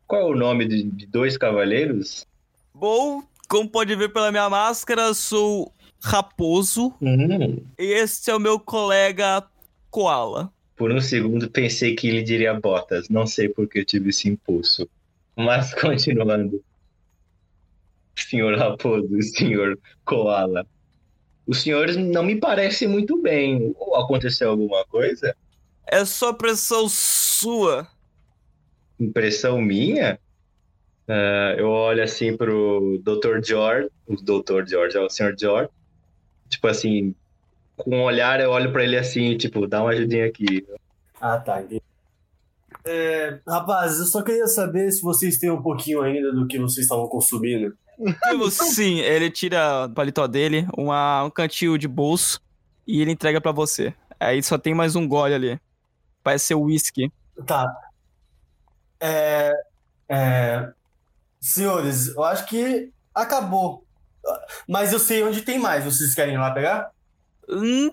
Qual 0.07 0.23
é 0.23 0.25
o 0.25 0.37
nome 0.37 0.67
de, 0.67 0.83
de 0.85 1.07
dois 1.07 1.37
cavaleiros? 1.37 2.27
Bom, 2.75 3.23
como 3.49 3.69
pode 3.69 3.95
ver 3.95 4.11
pela 4.13 4.31
minha 4.31 4.49
máscara, 4.49 5.13
sou 5.15 5.73
Raposo 6.01 6.95
Hum, 7.03 7.59
e 7.79 7.85
este 7.85 8.31
é 8.31 8.35
o 8.35 8.39
meu 8.39 8.59
colega 8.61 9.45
Koala. 9.91 10.53
por 10.77 10.93
um 10.93 11.01
segundo 11.01 11.51
pensei 11.51 11.95
que 11.97 12.09
ele 12.09 12.23
diria 12.23 12.55
botas. 12.55 13.09
Não 13.09 13.27
sei 13.27 13.49
por 13.49 13.69
que 13.69 13.81
eu 13.81 13.85
tive 13.85 14.11
esse 14.11 14.29
impulso. 14.29 14.89
Mas 15.37 15.75
continuando. 15.81 16.63
Senhor 18.17 18.57
Raposo, 18.57 19.09
senhor 19.23 19.79
Koala. 20.05 20.67
Os 21.49 21.63
senhores 21.63 21.97
não 21.97 22.23
me 22.23 22.37
parecem 22.37 22.87
muito 22.87 23.21
bem. 23.21 23.75
Ou 23.79 23.97
aconteceu 23.97 24.51
alguma 24.51 24.85
coisa? 24.85 25.35
É 25.87 26.05
só 26.05 26.33
pressão 26.33 26.87
sua. 26.89 27.89
impressão 29.01 29.61
minha, 29.61 30.21
ah, 31.09 31.55
eu 31.57 31.69
olho 31.71 32.03
assim 32.03 32.37
pro 32.37 33.01
Dr. 33.03 33.43
George, 33.43 33.89
o 34.07 34.15
Dr. 34.17 34.69
George, 34.69 34.97
é 34.99 35.01
o 35.01 35.09
Sr. 35.09 35.35
George, 35.39 35.71
tipo 36.51 36.67
assim, 36.67 37.15
com 37.79 37.97
um 37.97 38.03
olhar 38.03 38.41
eu 38.41 38.51
olho 38.51 38.71
pra 38.71 38.85
ele 38.85 38.97
assim, 38.97 39.37
tipo, 39.39 39.67
dá 39.67 39.81
uma 39.83 39.93
ajudinha 39.93 40.27
aqui. 40.27 40.67
Ah, 41.19 41.39
tá. 41.39 41.65
É, 42.85 43.39
rapaz, 43.47 43.99
eu 43.99 44.05
só 44.05 44.23
queria 44.23 44.47
saber 44.47 44.91
se 44.91 45.01
vocês 45.01 45.39
têm 45.39 45.51
um 45.51 45.63
pouquinho 45.63 46.03
ainda 46.03 46.31
do 46.31 46.47
que 46.47 46.59
vocês 46.59 46.85
estavam 46.85 47.09
consumindo. 47.09 47.75
Temos 48.23 48.55
sim, 48.55 49.01
ele 49.01 49.31
tira 49.31 49.87
do 49.87 49.95
paletó 49.95 50.27
dele 50.27 50.67
uma, 50.77 51.25
um 51.25 51.31
cantil 51.31 51.77
de 51.77 51.89
bolso 51.89 52.41
e 52.87 53.01
ele 53.01 53.11
entrega 53.11 53.41
pra 53.41 53.53
você. 53.53 53.95
Aí 54.21 54.43
só 54.43 54.57
tem 54.57 54.75
mais 54.75 54.95
um 54.95 55.07
gole 55.07 55.35
ali. 55.35 55.61
Parece 56.23 56.47
ser 56.47 56.55
whisky. 56.55 57.13
Tá. 57.47 57.67
É, 59.01 59.53
é, 60.09 60.73
senhores, 61.41 62.09
eu 62.09 62.25
acho 62.25 62.47
que 62.47 62.93
acabou. 63.15 63.85
Mas 64.69 64.93
eu 64.93 64.99
sei 64.99 65.23
onde 65.23 65.43
tem 65.43 65.59
mais. 65.59 65.85
Vocês 65.85 66.15
querem 66.15 66.35
ir 66.35 66.39
lá 66.39 66.51
pegar? 66.51 66.91
Hum, 67.49 67.91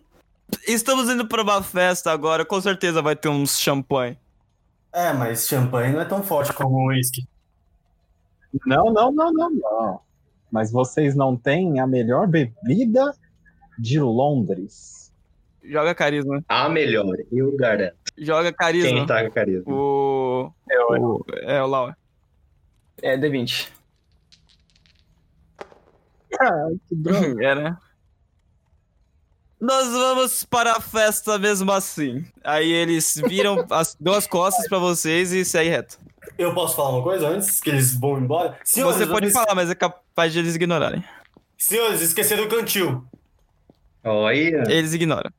estamos 0.67 1.10
indo 1.10 1.27
pra 1.27 1.41
uma 1.41 1.63
festa 1.63 2.12
agora, 2.12 2.45
com 2.45 2.60
certeza 2.62 3.01
vai 3.01 3.15
ter 3.15 3.29
uns 3.29 3.60
champanhe. 3.60 4.17
É, 4.91 5.13
mas 5.13 5.47
champanhe 5.47 5.93
não 5.93 6.01
é 6.01 6.06
tão 6.06 6.23
forte 6.23 6.53
como 6.53 6.75
o 6.75 6.88
uísque. 6.88 7.27
Não, 8.65 8.91
não, 8.93 9.12
não, 9.12 9.34
não, 9.34 9.49
não. 9.49 10.01
Mas 10.55 10.71
vocês 10.71 11.13
não 11.15 11.35
têm 11.35 11.81
a 11.81 11.85
melhor 11.85 12.27
bebida 12.27 13.13
de 13.77 13.99
Londres. 13.99 15.11
Joga 15.61 15.93
carisma. 15.93 16.41
A 16.47 16.69
melhor, 16.69 17.13
eu 17.29 17.53
garanto. 17.57 17.97
Joga 18.17 18.53
carisma. 18.53 18.89
Quem 18.89 19.05
tá 19.05 19.21
com 19.25 19.31
carisma? 19.31 19.63
O. 19.73 20.49
o- 20.97 21.25
É, 21.41 21.61
o 21.61 21.67
Lau. 21.67 21.93
É, 23.01 23.17
D20. 23.17 23.67
Ai, 26.39 26.75
que 26.87 26.95
droga. 26.95 27.35
É, 27.43 27.55
né? 27.55 27.77
Nós 29.59 29.87
vamos 29.89 30.43
para 30.45 30.77
a 30.77 30.79
festa 30.79 31.37
mesmo 31.37 31.69
assim. 31.71 32.25
Aí 32.43 32.71
eles 32.71 33.21
viram 33.27 33.65
as 33.71 33.93
duas 33.99 34.25
costas 34.25 34.69
pra 34.69 34.77
vocês 34.79 35.33
e 35.33 35.43
seguem 35.43 35.71
reto. 35.71 35.97
Eu 36.38 36.54
posso 36.54 36.76
falar 36.76 36.89
uma 36.89 37.04
coisa 37.04 37.28
antes 37.30 37.62
que 37.62 37.69
eles 37.69 37.98
vão 37.98 38.19
embora? 38.19 38.58
Senhores, 38.63 38.98
Você 38.98 39.08
pode 39.08 39.26
vocês- 39.28 39.34
falar, 39.34 39.56
mas 39.56 39.69
é 39.69 39.76
capaz 39.76 40.34
de 40.34 40.39
eles 40.39 40.56
ignorarem. 40.56 41.04
Senhores, 41.58 42.02
esqueceram 42.02 42.43
o 42.45 42.50
cantil. 42.50 43.04
Olha, 44.04 44.63
Eles 44.69 44.93
ignoram. 44.93 45.32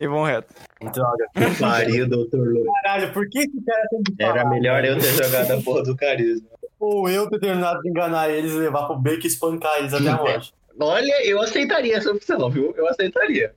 E 0.00 0.08
vão 0.08 0.24
reto. 0.24 0.52
Droga. 0.92 1.26
pariu, 1.60 2.08
doutor 2.08 2.48
Lu. 2.48 2.64
Caralho, 2.82 3.12
por 3.12 3.28
que 3.28 3.38
esse 3.38 3.64
cara 3.64 3.86
tem 3.88 4.02
que 4.02 4.14
Era 4.22 4.38
falar? 4.42 4.50
melhor 4.50 4.84
eu 4.84 4.98
ter 4.98 5.12
jogado 5.22 5.50
a 5.52 5.62
porra 5.62 5.82
do 5.84 5.96
carisma. 5.96 6.48
Ou 6.80 7.08
eu 7.08 7.30
ter 7.30 7.38
terminado 7.38 7.80
de 7.80 7.88
enganar 7.88 8.28
eles 8.28 8.52
e 8.52 8.56
levar 8.56 8.86
pro 8.86 8.96
beco 8.98 9.22
e 9.24 9.26
espancar 9.28 9.78
eles 9.78 9.94
até 9.94 10.08
a 10.08 10.16
morte. 10.16 10.52
Olha, 10.80 11.24
eu 11.26 11.40
aceitaria 11.40 11.96
essa 11.96 12.10
opção, 12.10 12.50
viu? 12.50 12.74
Eu 12.76 12.88
aceitaria. 12.88 13.54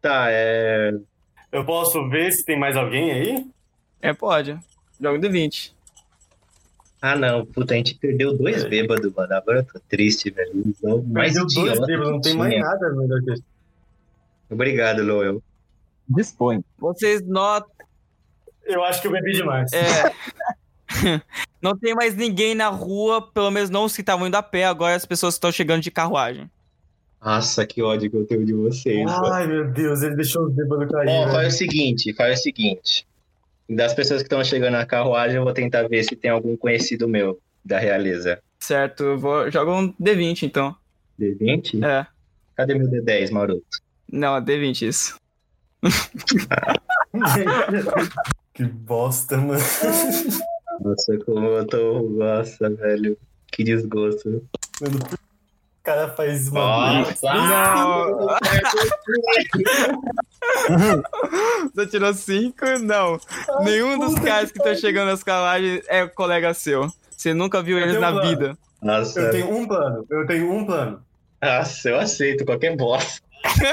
Tá, 0.00 0.26
é. 0.28 0.92
Eu 1.50 1.64
posso 1.64 2.08
ver 2.08 2.30
se 2.32 2.44
tem 2.44 2.58
mais 2.58 2.76
alguém 2.76 3.10
aí? 3.10 3.46
É, 4.00 4.12
pode. 4.12 4.56
Joga 5.00 5.18
D20. 5.18 5.72
Ah, 7.02 7.16
não, 7.16 7.44
puta, 7.44 7.74
a 7.74 7.76
gente 7.76 7.96
perdeu 7.96 8.36
dois 8.36 8.64
bêbados, 8.64 9.12
mano. 9.12 9.34
Agora 9.34 9.58
eu 9.58 9.64
tô 9.64 9.78
triste, 9.88 10.30
velho. 10.30 10.62
Então, 10.66 11.02
mais 11.02 11.34
Perdeu 11.34 11.46
dois 11.54 11.72
idiota 11.72 11.86
bêbados, 11.86 12.10
não 12.12 12.20
tem 12.20 12.34
mais 12.34 12.58
nada 12.58 12.90
melhor 12.94 13.22
que 13.22 13.32
isso. 13.32 13.44
Obrigado, 14.48 15.02
Loel. 15.02 15.42
Dispõe. 16.08 16.64
Vocês 16.78 17.22
notam. 17.26 17.70
Eu 18.64 18.82
acho 18.84 19.02
que 19.02 19.08
eu 19.08 19.12
bebi 19.12 19.32
demais. 19.32 19.70
É. 19.72 20.12
não 21.60 21.76
tem 21.76 21.94
mais 21.94 22.16
ninguém 22.16 22.54
na 22.54 22.68
rua, 22.68 23.30
pelo 23.32 23.50
menos 23.50 23.68
não 23.68 23.84
os 23.84 23.94
que 23.94 24.00
estavam 24.00 24.26
indo 24.26 24.36
a 24.36 24.42
pé, 24.42 24.64
agora 24.64 24.94
as 24.94 25.04
pessoas 25.04 25.34
estão 25.34 25.52
chegando 25.52 25.82
de 25.82 25.90
carruagem. 25.90 26.50
Nossa, 27.22 27.66
que 27.66 27.82
ódio 27.82 28.10
que 28.10 28.16
eu 28.16 28.26
tenho 28.26 28.44
de 28.44 28.52
vocês. 28.52 29.04
mano. 29.04 29.26
Ai, 29.26 29.46
meu 29.46 29.70
Deus, 29.70 30.02
ele 30.02 30.16
deixou 30.16 30.46
os 30.46 30.54
bêbados 30.54 30.90
cair. 30.90 31.08
Ó, 31.08 31.20
velho. 31.20 31.32
faz 31.32 31.54
o 31.54 31.56
seguinte, 31.58 32.14
faz 32.14 32.40
o 32.40 32.42
seguinte. 32.42 33.06
Das 33.68 33.94
pessoas 33.94 34.20
que 34.20 34.26
estão 34.26 34.44
chegando 34.44 34.74
na 34.74 34.84
carruagem, 34.84 35.36
eu 35.36 35.44
vou 35.44 35.52
tentar 35.52 35.88
ver 35.88 36.04
se 36.04 36.14
tem 36.14 36.30
algum 36.30 36.56
conhecido 36.56 37.08
meu 37.08 37.40
da 37.64 37.78
realeza. 37.78 38.40
Certo, 38.58 39.04
eu 39.04 39.18
vou. 39.18 39.50
Joga 39.50 39.72
um 39.72 39.92
D20 39.94 40.44
então. 40.44 40.76
D20? 41.18 41.84
É. 41.84 42.06
Cadê 42.56 42.74
meu 42.74 42.88
D10, 42.88 43.30
maroto? 43.30 43.64
Não, 44.10 44.36
é 44.36 44.40
D20 44.40 44.88
isso. 44.88 45.18
que 48.54 48.64
bosta, 48.64 49.36
mano. 49.36 49.60
Nossa, 50.80 51.18
como 51.24 51.46
eu 51.46 51.66
tô. 51.66 52.02
Nossa, 52.10 52.70
velho. 52.70 53.18
Que 53.50 53.64
desgosto. 53.64 54.46
Mano, 54.80 54.98
cara 55.84 56.08
faz 56.08 56.48
uma. 56.48 57.00
Nossa! 57.00 57.34
Não! 57.34 58.26
Você 61.74 61.86
tirou 61.86 62.12
5? 62.14 62.64
Não. 62.82 63.18
Nenhum 63.62 63.98
dos 63.98 64.14
caras 64.18 64.50
que 64.50 64.58
estão 64.58 64.74
chegando 64.74 65.08
nas 65.10 65.22
carruagens 65.22 65.82
é 65.88 66.06
colega 66.06 66.54
seu. 66.54 66.90
Você 67.16 67.32
nunca 67.34 67.62
viu 67.62 67.76
eles 67.78 67.90
tenho 67.92 68.00
na 68.00 68.12
plano. 68.12 68.28
vida. 68.28 68.58
Nossa, 68.82 69.20
Eu 69.20 69.30
tenho 69.30 69.56
um 69.56 69.66
plano, 69.66 70.06
eu 70.10 70.26
tenho 70.26 70.52
um 70.52 70.64
plano. 70.66 71.02
nossa, 71.42 71.88
eu 71.88 71.98
aceito 71.98 72.44
qualquer 72.44 72.76
bosta. 72.76 73.22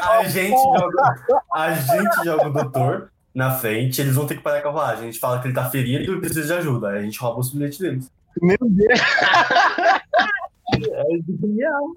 A 0.04 0.24
gente 0.26 0.56
joga, 0.56 1.16
a 1.54 1.72
gente 1.74 2.24
joga 2.26 2.48
o 2.48 2.54
doutor 2.54 3.12
na 3.34 3.52
frente, 3.52 4.02
eles 4.02 4.16
vão 4.16 4.26
ter 4.26 4.36
que 4.36 4.44
parar 4.44 4.58
a 4.60 4.62
carruagem. 4.62 5.04
A 5.04 5.06
gente 5.06 5.20
fala 5.20 5.40
que 5.40 5.48
ele 5.48 5.54
tá 5.56 5.70
ferido 5.70 6.14
e 6.16 6.20
precisa 6.20 6.46
de 6.46 6.54
ajuda. 6.54 6.90
Aí 6.90 7.00
a 7.00 7.02
gente 7.02 7.18
rouba 7.20 7.40
os 7.40 7.52
bilhetes 7.54 7.78
deles. 7.80 8.12
Meu 8.42 8.58
Deus. 8.62 9.00
É 10.90 11.04
genial. 11.42 11.94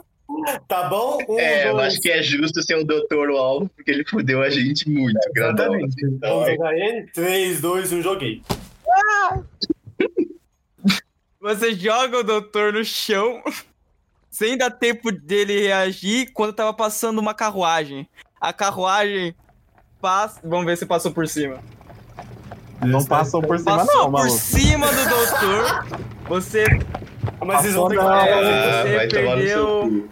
Tá 0.66 0.88
bom? 0.88 1.18
Um, 1.28 1.38
É, 1.38 1.68
eu 1.68 1.74
dois, 1.74 1.88
acho 1.88 2.00
que 2.00 2.10
é 2.10 2.22
justo 2.22 2.62
ser 2.62 2.76
o 2.76 2.84
doutor 2.84 3.28
o 3.30 3.36
alvo, 3.36 3.68
porque 3.76 3.90
ele 3.90 4.04
fudeu 4.08 4.42
a 4.42 4.48
gente 4.50 4.88
muito, 4.88 5.18
grandão. 5.34 5.66
Exatamente. 5.66 6.04
assim. 6.04 6.14
Então, 6.16 6.40
Vamos 6.40 6.50
jogar 6.54 6.74
ele? 6.74 7.06
3, 7.12 7.60
2, 7.60 7.92
1, 7.92 8.02
joguei. 8.02 8.42
Você 11.40 11.74
joga 11.74 12.18
o 12.20 12.24
doutor 12.24 12.72
no 12.72 12.84
chão, 12.84 13.42
sem 14.30 14.56
dar 14.56 14.70
tempo 14.70 15.12
dele 15.12 15.60
reagir, 15.60 16.32
quando 16.32 16.54
tava 16.54 16.72
passando 16.72 17.18
uma 17.18 17.34
carruagem. 17.34 18.08
A 18.40 18.52
carruagem 18.52 19.34
passa. 20.00 20.40
Vamos 20.42 20.64
ver 20.64 20.76
se 20.78 20.86
passou 20.86 21.12
por 21.12 21.28
cima. 21.28 21.58
Não 22.84 23.04
passou 23.04 23.40
por 23.42 23.58
cima, 23.58 23.76
Passou 23.78 23.94
não, 23.94 24.04
por 24.06 24.12
maluco. 24.12 24.38
cima 24.38 24.86
do 24.88 25.08
doutor. 25.08 25.86
Você, 26.28 26.64
Mas 27.44 27.62
vocês 27.62 27.74
vão 27.74 27.88
ter 27.88 27.96
que. 27.96 28.00
Ah, 28.00 28.82
você 28.82 28.96
vai 28.96 29.08
tomar 29.08 29.36
no 29.36 29.42
seu 29.46 29.66
perdeu-. 29.66 30.08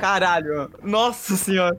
Caralho. 0.00 0.70
Nossa 0.82 1.36
senhora. 1.36 1.78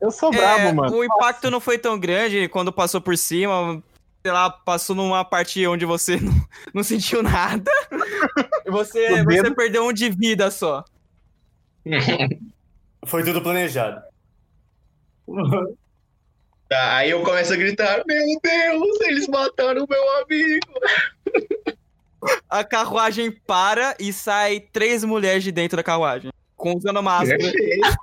Eu 0.00 0.10
sou 0.10 0.30
brabo, 0.30 0.60
É, 0.60 0.72
mano. 0.72 0.96
O 0.96 1.04
impacto 1.04 1.50
não 1.50 1.60
foi 1.60 1.78
tão 1.78 1.98
grande 1.98 2.46
quando 2.48 2.72
passou 2.72 3.00
por 3.00 3.16
cima. 3.16 3.82
Sei 4.22 4.32
lá, 4.32 4.50
passou 4.50 4.94
numa 4.94 5.24
parte 5.24 5.66
onde 5.66 5.84
você 5.84 6.16
não, 6.20 6.32
não 6.74 6.82
sentiu 6.82 7.22
nada. 7.22 7.70
E 8.66 8.70
você, 8.70 9.22
você 9.24 9.42
dedo? 9.42 9.54
perdeu 9.54 9.86
um 9.86 9.92
de 9.92 10.10
vida 10.10 10.50
só. 10.50 10.84
Foi 13.06 13.22
tudo 13.22 13.42
planejado. 13.42 14.02
Tá, 16.68 16.96
aí 16.96 17.10
eu 17.10 17.22
começo 17.22 17.52
a 17.52 17.56
gritar: 17.56 18.02
Meu 18.06 18.40
Deus, 18.42 19.00
eles 19.02 19.28
mataram 19.28 19.86
meu 19.88 20.18
amigo. 20.22 20.66
A 22.48 22.62
carruagem 22.64 23.30
para 23.30 23.96
e 23.98 24.12
sai 24.12 24.60
três 24.60 25.02
mulheres 25.04 25.42
de 25.44 25.52
dentro 25.52 25.76
da 25.76 25.82
carruagem. 25.82 26.30
Com 26.56 26.76
usando 26.76 27.02
máscara. 27.02 27.38
Perfeito. 27.38 27.96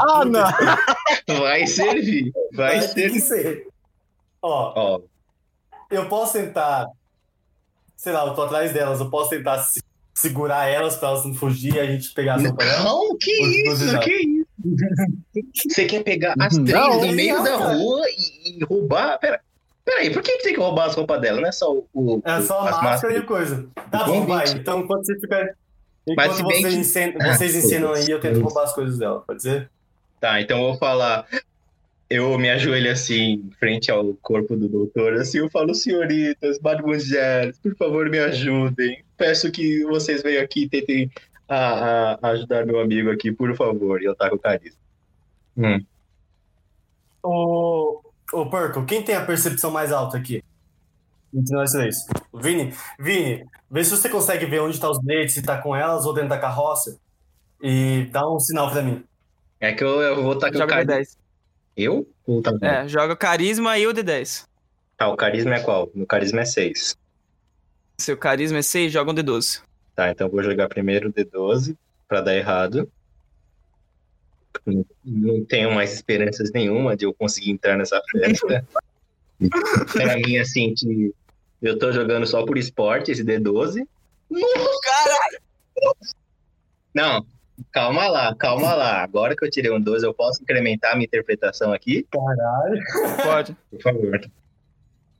Ah, 0.00 0.24
não. 0.24 1.38
Vai 1.40 1.66
servir. 1.66 2.32
Vai 2.52 2.78
Vai 2.80 2.88
ter 2.88 3.10
que 3.12 3.20
servir. 3.20 3.44
ser. 3.54 3.66
Ó, 4.42 4.72
Ó, 4.76 5.00
eu 5.90 6.08
posso 6.08 6.34
tentar. 6.34 6.86
Sei 7.96 8.12
lá, 8.12 8.26
eu 8.26 8.34
tô 8.34 8.42
atrás 8.42 8.72
delas. 8.72 9.00
Eu 9.00 9.10
posso 9.10 9.30
tentar 9.30 9.58
se- 9.62 9.82
segurar 10.14 10.66
elas 10.68 10.96
pra 10.96 11.08
elas 11.08 11.24
não 11.24 11.34
fugir 11.34 11.74
e 11.74 11.80
a 11.80 11.86
gente 11.86 12.12
pegar 12.12 12.34
a 12.36 12.40
sopa 12.40 12.64
delas? 12.64 12.84
não, 12.84 13.16
que 13.18 13.30
isso, 13.32 14.00
que 14.00 14.10
isso? 14.12 14.46
Você 15.74 15.84
quer 15.84 16.02
pegar 16.02 16.34
as 16.40 16.56
Não, 16.56 16.64
três 16.64 16.96
no 16.96 17.06
não, 17.06 17.12
meio 17.12 17.42
da 17.42 17.58
cara. 17.58 17.74
rua 17.76 18.06
e, 18.10 18.58
e 18.58 18.64
roubar? 18.64 19.18
Pera, 19.18 19.40
peraí, 19.86 20.10
por 20.12 20.20
que, 20.22 20.36
que 20.36 20.42
tem 20.42 20.52
que 20.54 20.60
roubar 20.60 20.84
as 20.88 20.94
roupas 20.94 21.18
dela? 21.20 21.40
Não 21.40 21.48
é 21.48 21.52
só 21.52 21.72
o. 21.72 21.86
o- 21.94 22.20
É 22.24 22.42
só 22.42 22.60
a 22.68 22.82
máscara 22.82 23.16
e 23.16 23.22
coisa. 23.22 23.66
Tá 23.90 24.04
Bom, 24.04 24.26
vai. 24.26 24.46
Então, 24.48 24.80
enquanto 24.80 25.06
você 25.06 25.18
fica. 25.18 25.56
Mas 26.08 26.26
Enquanto 26.26 26.36
se 26.36 26.42
bem 26.46 26.60
vocês, 26.62 26.74
que- 26.74 26.80
ensinam, 26.80 27.12
vocês 27.34 27.54
Ah, 27.54 27.58
ensinam 27.58 27.92
aí, 27.94 28.10
eu 28.10 28.20
tento 28.20 28.40
roubar 28.42 28.64
as 28.64 28.74
coisas 28.74 28.98
dela, 28.98 29.22
pode 29.26 29.42
ser? 29.42 29.70
Tá, 30.20 30.40
então 30.40 30.58
eu 30.58 30.64
vou 30.70 30.76
falar. 30.76 31.26
Eu 32.08 32.38
me 32.38 32.48
ajoelho 32.48 32.92
assim, 32.92 33.50
frente 33.58 33.90
ao 33.90 34.14
corpo 34.22 34.54
do 34.54 34.68
doutor, 34.68 35.14
assim, 35.14 35.38
eu 35.38 35.50
falo, 35.50 35.74
senhoritas, 35.74 36.60
mademoiselles, 36.60 37.58
por 37.58 37.74
favor, 37.76 38.08
me 38.08 38.18
ajudem. 38.20 39.02
Peço 39.16 39.50
que 39.50 39.82
vocês 39.84 40.22
venham 40.22 40.40
aqui 40.44 40.62
e 40.64 40.68
tentem 40.68 41.10
a, 41.48 42.12
a- 42.22 42.30
ajudar 42.30 42.64
meu 42.64 42.78
amigo 42.78 43.10
aqui, 43.10 43.32
por 43.32 43.56
favor. 43.56 44.00
E 44.00 44.04
eu 44.04 44.14
taco 44.14 44.36
o 44.36 44.38
carisma. 44.38 44.78
Hum. 45.56 45.84
Ô, 47.24 48.00
ô 48.32 48.46
Perco, 48.48 48.84
quem 48.84 49.02
tem 49.02 49.14
a 49.14 49.24
percepção 49.24 49.70
mais 49.70 49.92
alta 49.92 50.16
aqui? 50.16 50.42
Entre 51.34 51.54
nós 51.54 51.72
três. 51.72 51.96
Vini, 52.32 52.72
Vini, 52.98 53.44
vê 53.70 53.84
se 53.84 53.90
você 53.90 54.08
consegue 54.08 54.46
ver 54.46 54.60
onde 54.60 54.80
tá 54.80 54.90
os 54.90 54.98
bilhetes, 54.98 55.34
se 55.34 55.42
tá 55.42 55.60
com 55.60 55.74
elas 55.74 56.06
ou 56.06 56.14
dentro 56.14 56.30
da 56.30 56.38
carroça. 56.38 56.98
E 57.60 58.08
dá 58.10 58.28
um 58.28 58.38
sinal 58.38 58.70
pra 58.70 58.82
mim. 58.82 59.04
É 59.60 59.72
que 59.72 59.82
eu, 59.82 60.00
eu 60.00 60.22
vou 60.22 60.36
tacar 60.38 60.56
o 60.56 60.58
Joga 60.58 60.74
carisma. 60.74 60.94
D10. 60.94 61.16
Eu? 61.76 62.08
Tá? 62.42 62.66
É, 62.66 62.88
joga 62.88 63.14
carisma 63.14 63.78
e 63.78 63.86
o 63.86 63.92
D10. 63.92 64.46
Tá, 64.96 65.08
o 65.08 65.16
carisma 65.16 65.56
é 65.56 65.60
qual? 65.60 65.90
Meu 65.94 66.06
carisma 66.06 66.40
é 66.40 66.44
6. 66.44 66.96
Seu 67.98 68.16
carisma 68.16 68.58
é 68.58 68.62
6, 68.62 68.92
joga 68.92 69.10
um 69.10 69.14
D12. 69.14 69.62
Tá, 69.94 70.10
então 70.10 70.26
eu 70.26 70.30
vou 70.30 70.42
jogar 70.42 70.68
primeiro 70.68 71.08
o 71.08 71.12
D12 71.12 71.76
pra 72.08 72.20
dar 72.20 72.34
errado. 72.34 72.90
Não- 75.04 75.44
tenho 75.44 75.72
mais 75.74 75.92
esperanças 75.92 76.50
nenhuma 76.52 76.96
de 76.96 77.04
eu 77.04 77.14
conseguir 77.14 77.50
entrar 77.50 77.76
nessa 77.76 78.00
festa. 78.10 78.66
pra 79.92 80.16
mim, 80.16 80.38
assim, 80.38 80.74
que 80.74 81.14
eu 81.60 81.78
tô 81.78 81.92
jogando 81.92 82.26
só 82.26 82.44
por 82.44 82.56
esporte, 82.56 83.10
esse 83.10 83.24
D12. 83.24 83.86
Caralho! 84.82 85.40
Não, 86.94 87.26
calma 87.70 88.08
lá, 88.08 88.34
calma 88.34 88.74
lá. 88.74 89.02
Agora 89.02 89.36
que 89.36 89.44
eu 89.44 89.50
tirei 89.50 89.70
um 89.70 89.80
12, 89.80 90.06
eu 90.06 90.14
posso 90.14 90.42
incrementar 90.42 90.92
a 90.92 90.94
minha 90.94 91.06
interpretação 91.06 91.72
aqui? 91.72 92.06
Caralho. 92.10 92.82
Pode. 93.22 93.56
Por 93.70 93.82
favor. 93.82 94.20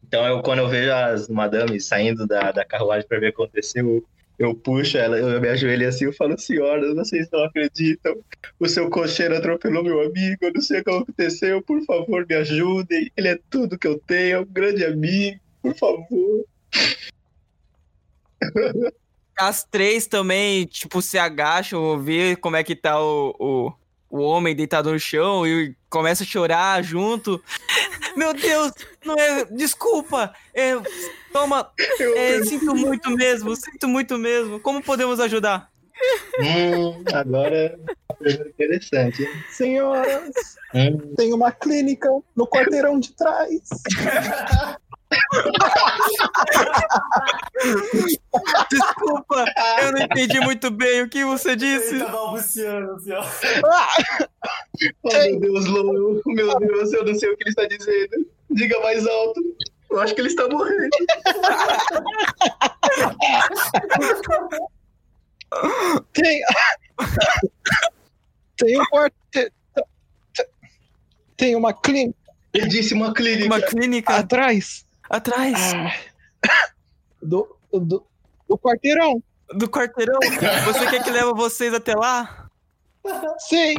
Então, 0.07 0.25
eu, 0.25 0.41
quando 0.43 0.61
eu 0.61 0.69
vejo 0.69 0.93
as 0.93 1.29
madames 1.29 1.87
saindo 1.87 2.27
da, 2.27 2.53
da 2.53 2.65
carruagem 2.65 3.07
para 3.09 3.19
ver 3.19 3.29
o 3.29 3.33
que 3.35 3.43
aconteceu, 3.43 4.05
eu 4.39 4.55
puxo 4.55 4.99
ela, 4.99 5.19
eu 5.19 5.41
me 5.41 5.49
ajoelho 5.49 5.89
assim, 5.89 6.05
eu 6.05 6.13
falo, 6.13 6.39
senhoras, 6.39 6.95
vocês 6.95 7.29
não 7.33 7.45
acreditam. 7.45 8.17
O 8.61 8.69
seu 8.69 8.91
cocheiro 8.91 9.37
atropelou 9.37 9.83
meu 9.83 10.03
amigo, 10.03 10.37
eu 10.43 10.53
não 10.53 10.61
sei 10.61 10.81
o 10.81 10.85
que 10.85 10.91
aconteceu, 10.91 11.63
por 11.63 11.83
favor, 11.85 12.27
me 12.29 12.35
ajudem. 12.35 13.11
Ele 13.17 13.29
é 13.29 13.39
tudo 13.49 13.79
que 13.79 13.87
eu 13.87 13.99
tenho, 13.99 14.37
é 14.37 14.41
um 14.41 14.45
grande 14.45 14.85
amigo, 14.85 15.41
por 15.63 15.75
favor. 15.75 16.45
As 19.39 19.65
três 19.65 20.07
também, 20.07 20.65
tipo, 20.65 21.03
se 21.03 21.19
agacham, 21.19 22.03
vê 22.03 22.37
como 22.37 22.57
é 22.57 22.65
que 22.65 22.75
tá 22.75 22.99
o, 22.99 23.35
o, 23.39 23.73
o 24.11 24.21
homem 24.21 24.55
deitado 24.55 24.91
no 24.93 24.99
chão 24.99 25.47
e 25.47 25.77
começa 25.91 26.23
a 26.23 26.27
chorar 26.27 26.83
junto. 26.83 27.43
Meu 28.17 28.33
Deus, 28.33 28.73
não 29.05 29.15
é. 29.15 29.45
Desculpa! 29.47 30.35
É, 30.55 30.73
toma. 31.33 31.71
é, 32.17 32.43
sinto 32.45 32.75
muito 32.75 33.11
mesmo, 33.11 33.55
sinto 33.55 33.89
muito 33.89 34.17
mesmo. 34.17 34.61
Como 34.61 34.83
podemos 34.83 35.21
ajudar? 35.21 35.71
Hum, 36.41 37.03
agora 37.15 37.79
é 38.23 38.31
interessante. 38.33 39.27
Senhoras, 39.51 40.31
Hum, 40.75 41.15
tem 41.17 41.33
uma 41.33 41.51
clínica 41.53 42.09
no 42.35 42.47
quarteirão 42.47 42.99
de 43.01 43.13
trás. 43.13 43.61
Desculpa, 48.71 49.45
eu 49.83 49.93
não 49.93 50.01
entendi 50.03 50.41
muito 50.41 50.71
bem 50.71 51.03
o 51.03 51.09
que 51.09 51.25
você 51.25 51.51
Ele 51.51 51.57
disse. 51.57 51.99
tá 51.99 52.07
balbuciando, 52.07 52.93
assim, 52.93 53.13
ó. 53.13 53.25
Oh, 55.05 55.09
meu 55.13 55.41
Deus, 55.41 55.67
Lou, 55.67 56.23
meu 56.27 56.59
Deus, 56.59 56.93
eu 56.93 57.05
não 57.05 57.15
sei 57.15 57.31
o 57.31 57.37
que 57.37 57.45
ele 57.45 57.51
está 57.51 57.67
dizendo. 57.67 58.27
Diga 58.51 58.81
mais 58.81 59.07
alto. 59.07 59.41
Eu 59.91 60.01
acho 60.01 60.15
que 60.15 60.21
ele 60.21 60.29
está 60.29 60.49
morrendo. 60.49 60.91
Tem. 66.13 66.43
tem 68.57 68.81
um 68.81 68.85
quarteirão. 68.87 69.53
Tem 71.37 71.55
uma 71.55 71.73
clínica 71.75 72.19
Ele 72.55 72.69
disse 72.69 72.95
uma 72.95 73.13
clínica. 73.13 73.47
Uma 73.47 73.61
clínica 73.61 74.17
atrás 74.17 74.87
atrás 75.09 75.73
ah, 75.75 76.69
do, 77.23 77.57
do, 77.73 78.05
do 78.49 78.59
quarteirão. 78.59 79.23
do 79.55 79.69
quarteirão. 79.69 80.19
Você 80.65 80.87
quer 80.91 81.03
que 81.03 81.11
leve 81.11 81.33
vocês 81.35 81.73
até 81.73 81.95
lá? 81.95 82.49
Sim. 83.39 83.75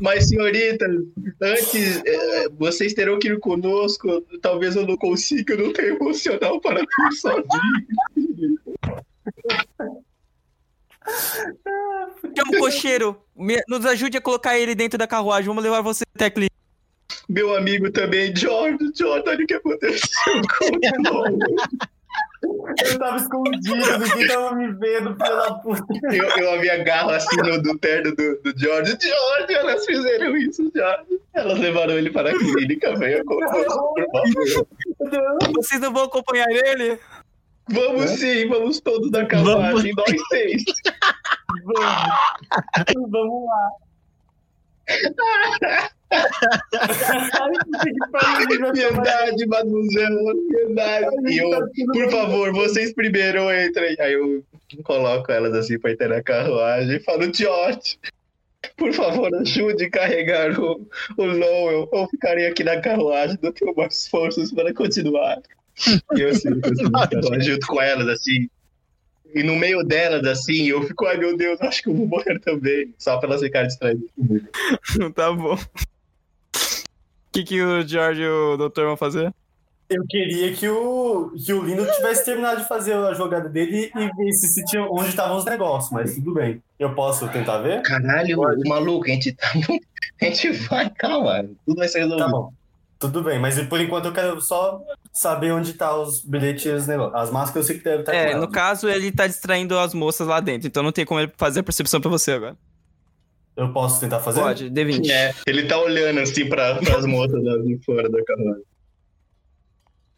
Mas, 0.00 0.28
senhorita, 0.28 0.86
antes, 1.40 2.02
eh, 2.04 2.48
vocês 2.58 2.94
terão 2.94 3.18
que 3.18 3.28
ir 3.28 3.38
conosco. 3.40 4.20
Talvez 4.40 4.76
eu 4.76 4.86
não 4.86 4.96
consiga, 4.96 5.54
eu 5.54 5.66
não 5.66 5.72
tenho 5.72 5.96
emocional 5.96 6.60
para 6.60 6.80
ir 6.80 7.12
sozinho. 7.12 8.58
Chama 12.36 12.56
o 12.56 12.58
cocheiro. 12.58 13.16
Me- 13.36 13.62
Nos 13.68 13.84
ajude 13.86 14.16
a 14.16 14.20
colocar 14.20 14.58
ele 14.58 14.74
dentro 14.74 14.98
da 14.98 15.06
carruagem. 15.06 15.46
Vamos 15.48 15.62
levar 15.64 15.80
você 15.80 16.04
até 16.14 16.26
a 16.26 16.30
clínica. 16.30 16.54
Meu 17.28 17.54
amigo 17.56 17.90
também, 17.90 18.34
George. 18.34 18.78
George, 18.94 19.28
olha 19.28 19.42
o 19.44 19.46
que 19.46 19.54
aconteceu 19.54 20.40
com 20.58 20.66
o. 20.66 21.99
Eu 22.42 22.98
tava 22.98 23.16
escondido, 23.16 23.76
ninguém 23.76 24.28
tava 24.28 24.54
me 24.54 24.72
vendo, 24.72 25.14
filho 25.14 25.36
da 25.36 25.54
puta. 25.54 25.84
eu, 26.10 26.24
eu 26.24 26.60
me 26.60 26.70
agarro 26.70 27.10
assim 27.10 27.36
no 27.36 27.62
do 27.62 27.78
terno 27.78 28.14
do, 28.16 28.40
do 28.42 28.58
George. 28.58 28.96
George, 29.00 29.54
elas 29.54 29.84
fizeram 29.84 30.36
isso, 30.36 30.70
George. 30.74 31.20
Elas 31.34 31.58
levaram 31.58 31.98
ele 31.98 32.10
para 32.10 32.30
a 32.30 32.38
clínica, 32.38 32.96
favor. 32.96 33.16
Vocês 35.54 35.80
não 35.80 35.92
vão 35.92 36.04
acompanhar 36.04 36.48
ele? 36.50 36.98
Vamos 37.68 38.10
sim, 38.12 38.48
vamos 38.48 38.80
todos 38.80 39.10
na 39.10 39.26
carruagem, 39.26 39.92
nós 39.96 40.16
seis. 40.28 40.64
Vamos. 41.64 43.10
Vamos 43.10 43.46
lá. 43.46 43.70
Piedade, 48.72 49.46
mademoiselle, 49.46 50.16
piedade. 50.48 51.32
E 51.32 51.38
eu, 51.38 51.50
por 51.92 52.10
favor, 52.10 52.52
vocês 52.52 52.92
primeiro 52.92 53.50
entrem. 53.50 53.96
Aí 54.00 54.14
eu 54.14 54.44
coloco 54.82 55.30
elas 55.30 55.54
assim 55.54 55.78
pra 55.78 55.92
entrar 55.92 56.08
na 56.08 56.22
carruagem 56.22 56.96
e 56.96 57.00
falo, 57.00 57.32
George, 57.32 57.98
por 58.76 58.92
favor, 58.92 59.34
ajude 59.36 59.84
a 59.84 59.90
carregar 59.90 60.58
o, 60.58 60.86
o 61.16 61.24
Lowell. 61.24 61.88
Eu 61.92 62.08
ficarei 62.08 62.46
aqui 62.46 62.64
na 62.64 62.80
carruagem, 62.80 63.38
não 63.42 63.52
tenho 63.52 63.74
mais 63.74 64.08
forças 64.08 64.52
para 64.52 64.74
continuar. 64.74 65.40
E 66.14 66.20
eu 66.20 66.34
sinto 66.34 66.72
assim, 66.72 66.90
carruagem 66.90 67.40
junto 67.52 67.66
com 67.66 67.80
elas, 67.80 68.08
assim. 68.08 68.48
E 69.32 69.44
no 69.44 69.54
meio 69.54 69.84
delas, 69.84 70.26
assim, 70.26 70.66
eu 70.66 70.82
fico, 70.82 71.06
ai 71.06 71.16
meu 71.16 71.36
Deus, 71.36 71.60
acho 71.60 71.82
que 71.82 71.88
eu 71.88 71.94
vou 71.94 72.06
morrer 72.06 72.40
também. 72.40 72.92
Só 72.98 73.16
pra 73.18 73.28
elas 73.28 73.40
ficarem 73.40 73.68
distraídas 73.68 74.10
comigo. 74.16 74.48
tá 75.14 75.32
bom. 75.32 75.56
O 77.30 77.32
que, 77.32 77.44
que 77.44 77.62
o 77.62 77.86
George 77.86 78.22
e 78.22 78.28
o 78.28 78.56
doutor 78.56 78.86
vão 78.86 78.96
fazer? 78.96 79.32
Eu 79.88 80.04
queria 80.08 80.52
que 80.52 80.68
o, 80.68 81.32
que 81.36 81.52
o 81.52 81.62
Lindo 81.64 81.84
tivesse 81.92 82.24
terminado 82.24 82.60
de 82.60 82.68
fazer 82.68 82.92
a 82.94 83.12
jogada 83.14 83.48
dele 83.48 83.90
e 83.96 84.10
visse 84.24 84.48
se 84.48 84.64
tinha, 84.64 84.82
onde 84.84 85.08
estavam 85.08 85.36
os 85.36 85.44
negócios, 85.44 85.90
mas 85.92 86.14
tudo 86.14 86.34
bem. 86.34 86.62
Eu 86.78 86.94
posso 86.94 87.28
tentar 87.28 87.58
ver? 87.58 87.82
Caralho, 87.82 88.40
o 88.40 88.68
maluco, 88.68 89.06
a 89.06 89.08
gente 89.10 89.32
tá. 89.32 89.48
A 90.22 90.24
gente 90.26 90.50
vai, 90.52 90.90
calma. 90.90 91.44
Tudo 91.66 91.78
vai 91.78 91.88
ser 91.88 92.00
resolvido. 92.00 92.24
Tá 92.26 92.30
bom. 92.30 92.52
Tudo 92.98 93.22
bem, 93.22 93.38
mas 93.38 93.58
por 93.68 93.80
enquanto 93.80 94.04
eu 94.06 94.12
quero 94.12 94.38
só 94.42 94.78
saber 95.12 95.52
onde 95.52 95.72
tá 95.72 95.96
os 95.96 96.22
bilhetes 96.22 96.66
e 96.66 96.68
os 96.70 96.86
negócios. 96.86 97.14
As 97.18 97.30
máscaras 97.30 97.56
eu 97.56 97.62
sei 97.72 97.78
que 97.78 97.84
deve 97.84 98.00
estar 98.00 98.12
É, 98.14 98.26
com 98.32 98.36
no 98.38 98.42
elas. 98.44 98.54
caso, 98.54 98.86
ele 98.88 99.10
tá 99.10 99.26
distraindo 99.26 99.78
as 99.78 99.94
moças 99.94 100.26
lá 100.28 100.38
dentro, 100.40 100.68
então 100.68 100.82
não 100.82 100.92
tem 100.92 101.06
como 101.06 101.20
ele 101.20 101.32
fazer 101.38 101.60
a 101.60 101.62
percepção 101.62 102.00
pra 102.02 102.10
você 102.10 102.32
agora. 102.32 102.56
Eu 103.60 103.74
posso 103.74 104.00
tentar 104.00 104.20
fazer? 104.20 104.40
Pode, 104.40 104.70
D20. 104.70 105.10
É, 105.10 105.34
ele 105.46 105.66
tá 105.66 105.78
olhando 105.78 106.20
assim 106.20 106.48
pra, 106.48 106.76
pras 106.76 107.04
moças 107.04 107.44
lá 107.44 107.58
de 107.58 107.78
fora 107.84 108.08
da 108.08 108.24
carruagem. 108.24 108.62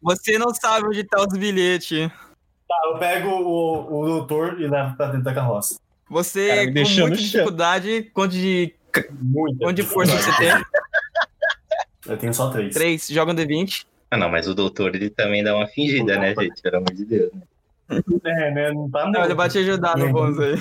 Você 0.00 0.38
não 0.38 0.54
sabe 0.54 0.86
onde 0.86 1.02
tá 1.02 1.20
os 1.20 1.36
bilhetes. 1.36 2.08
Tá, 2.08 2.76
eu 2.84 2.98
pego 2.98 3.30
o, 3.30 4.00
o 4.00 4.06
doutor 4.06 4.60
e 4.60 4.68
levo 4.68 4.96
pra 4.96 5.06
dentro 5.06 5.24
da 5.24 5.34
carroça. 5.34 5.80
Você, 6.08 6.46
Cara, 6.48 6.60
me 6.60 6.66
com 6.68 6.72
deixou 6.74 7.08
muita 7.08 7.20
dificuldade, 7.20 8.02
quanto 8.14 8.32
de, 8.32 8.72
Muito. 9.20 9.58
quanto 9.58 9.76
de 9.76 9.82
força 9.82 10.16
você 10.16 10.36
tem? 10.36 10.52
Eu 12.06 12.16
tenho 12.16 12.32
só 12.32 12.48
três. 12.48 12.72
Três, 12.74 13.08
joga 13.08 13.32
um 13.32 13.34
D20. 13.34 13.86
Ah, 14.08 14.16
não, 14.16 14.28
mas 14.28 14.46
o 14.46 14.54
doutor 14.54 14.94
ele 14.94 15.10
também 15.10 15.42
dá 15.42 15.56
uma 15.56 15.66
fingida, 15.66 16.16
né, 16.16 16.32
gente? 16.38 16.62
Pelo 16.62 16.76
amor 16.76 16.92
de 16.94 17.04
Deus. 17.04 17.32
né? 17.32 17.42
É, 18.24 18.50
né? 18.50 18.72
Não 18.72 18.88
tá 18.90 19.00
Não, 19.04 19.08
ele 19.10 19.18
morto. 19.18 19.36
vai 19.36 19.48
te 19.50 19.58
ajudar 19.58 19.96
no 19.98 20.10
bônus 20.12 20.38
aí. 20.38 20.54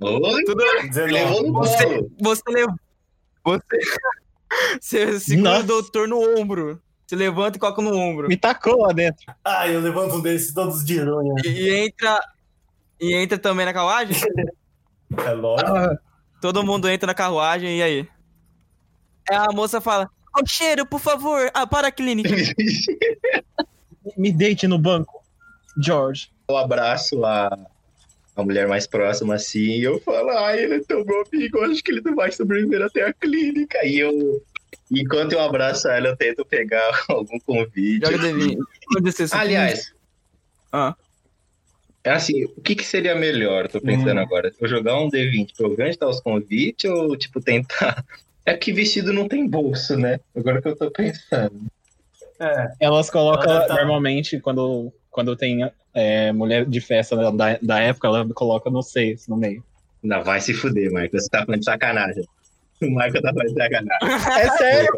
Oi, 0.00 0.44
Tudo 0.44 0.62
levou 0.94 1.42
no 1.42 1.52
Você, 1.52 1.86
bolo. 1.86 2.12
você 2.20 2.42
levou. 2.48 2.76
Você, 3.44 3.60
você 4.80 5.20
segura 5.20 5.50
Nossa. 5.50 5.64
o 5.64 5.66
doutor 5.66 6.08
no 6.08 6.38
ombro. 6.38 6.80
Se 7.06 7.14
levanta 7.14 7.56
e 7.56 7.60
coloca 7.60 7.82
no 7.82 7.94
ombro. 7.96 8.26
Me 8.28 8.36
tacou 8.36 8.82
lá 8.82 8.92
dentro. 8.92 9.24
Ah, 9.44 9.68
eu 9.68 9.80
levanto 9.80 10.16
um 10.16 10.20
desses 10.20 10.52
todos 10.54 10.84
de 10.84 10.94
ironha. 10.94 11.34
E, 11.44 11.48
e 11.48 11.74
entra. 11.86 12.20
E 13.00 13.14
entra 13.14 13.38
também 13.38 13.64
na 13.66 13.72
carruagem? 13.72 14.16
É 15.24 15.30
lógico. 15.30 15.70
Todo 16.40 16.64
mundo 16.64 16.88
entra 16.88 17.06
na 17.06 17.14
carruagem, 17.14 17.78
e 17.78 17.82
aí? 17.82 18.08
Aí 19.30 19.36
a 19.36 19.52
moça 19.52 19.80
fala: 19.80 20.10
Ô 20.36 20.44
cheiro, 20.44 20.84
por 20.84 20.98
favor, 20.98 21.48
ah, 21.54 21.64
para 21.64 21.86
a 21.88 21.92
clínica. 21.92 22.30
Me 24.16 24.32
deite 24.32 24.66
no 24.66 24.78
banco, 24.80 25.22
George. 25.80 26.32
Eu 26.48 26.56
abraço 26.56 27.24
a, 27.24 27.58
a 28.36 28.42
mulher 28.42 28.68
mais 28.68 28.86
próxima 28.86 29.34
assim 29.34 29.58
e 29.78 29.82
eu 29.82 30.00
falo, 30.00 30.30
ai, 30.30 30.60
ele 30.64 30.74
é 30.76 30.80
tão 30.80 31.04
meu 31.04 31.24
amigo, 31.32 31.60
acho 31.64 31.82
que 31.82 31.90
ele 31.90 32.02
não 32.04 32.14
vai 32.14 32.30
sobreviver 32.32 32.82
até 32.82 33.02
a 33.02 33.12
clínica. 33.12 33.84
E 33.84 33.98
eu, 33.98 34.42
enquanto 34.90 35.32
eu 35.32 35.40
abraço 35.40 35.88
ela, 35.88 36.08
eu 36.08 36.16
tento 36.16 36.44
pegar 36.44 36.90
algum 37.08 37.38
convite. 37.40 38.04
Joga 38.06 38.18
D20. 38.18 38.58
Quanto 38.92 39.04
você- 39.12 39.26
Aliás, 39.36 39.92
Ah. 40.72 40.94
é 42.04 42.10
assim, 42.10 42.44
o 42.44 42.60
que, 42.60 42.76
que 42.76 42.84
seria 42.84 43.14
melhor? 43.16 43.66
Tô 43.68 43.80
pensando 43.80 44.20
agora. 44.20 44.52
Eu 44.60 44.68
jogar 44.68 45.00
um 45.00 45.08
D20 45.10 45.50
pra 45.56 45.66
eu 45.86 45.98
tá 45.98 46.08
os 46.08 46.20
convites 46.20 46.88
ou, 46.90 47.16
tipo, 47.16 47.40
tentar. 47.40 48.04
É 48.48 48.56
que 48.56 48.72
vestido 48.72 49.12
não 49.12 49.26
tem 49.26 49.44
bolso, 49.48 49.96
né? 49.96 50.20
Agora 50.32 50.62
que 50.62 50.68
eu 50.68 50.76
tô 50.76 50.88
pensando. 50.88 51.66
É. 52.38 52.72
Elas 52.78 53.10
colocam, 53.10 53.42
Ela 53.50 53.54
deve 53.62 53.66
tá- 53.66 53.74
normalmente, 53.74 54.38
quando, 54.38 54.92
quando 55.10 55.34
tem 55.34 55.64
é, 55.96 56.30
mulher 56.30 56.66
de 56.66 56.78
festa 56.80 57.16
da, 57.32 57.58
da 57.60 57.80
época, 57.80 58.06
ela 58.06 58.28
coloca 58.34 58.68
no 58.68 58.82
seio, 58.82 59.16
no 59.28 59.36
meio. 59.36 59.64
Não, 60.02 60.22
vai 60.22 60.40
se 60.42 60.52
fuder, 60.52 60.90
Michael. 60.90 61.10
Você 61.10 61.28
tá 61.30 61.44
falando 61.44 61.58
de 61.60 61.64
sacanagem. 61.64 62.24
O 62.82 62.88
Michael 62.90 63.22
tá 63.22 63.32
falando 63.32 63.48
de 63.48 63.54
sacanagem. 63.54 64.38
É 64.38 64.50
sério? 64.58 64.92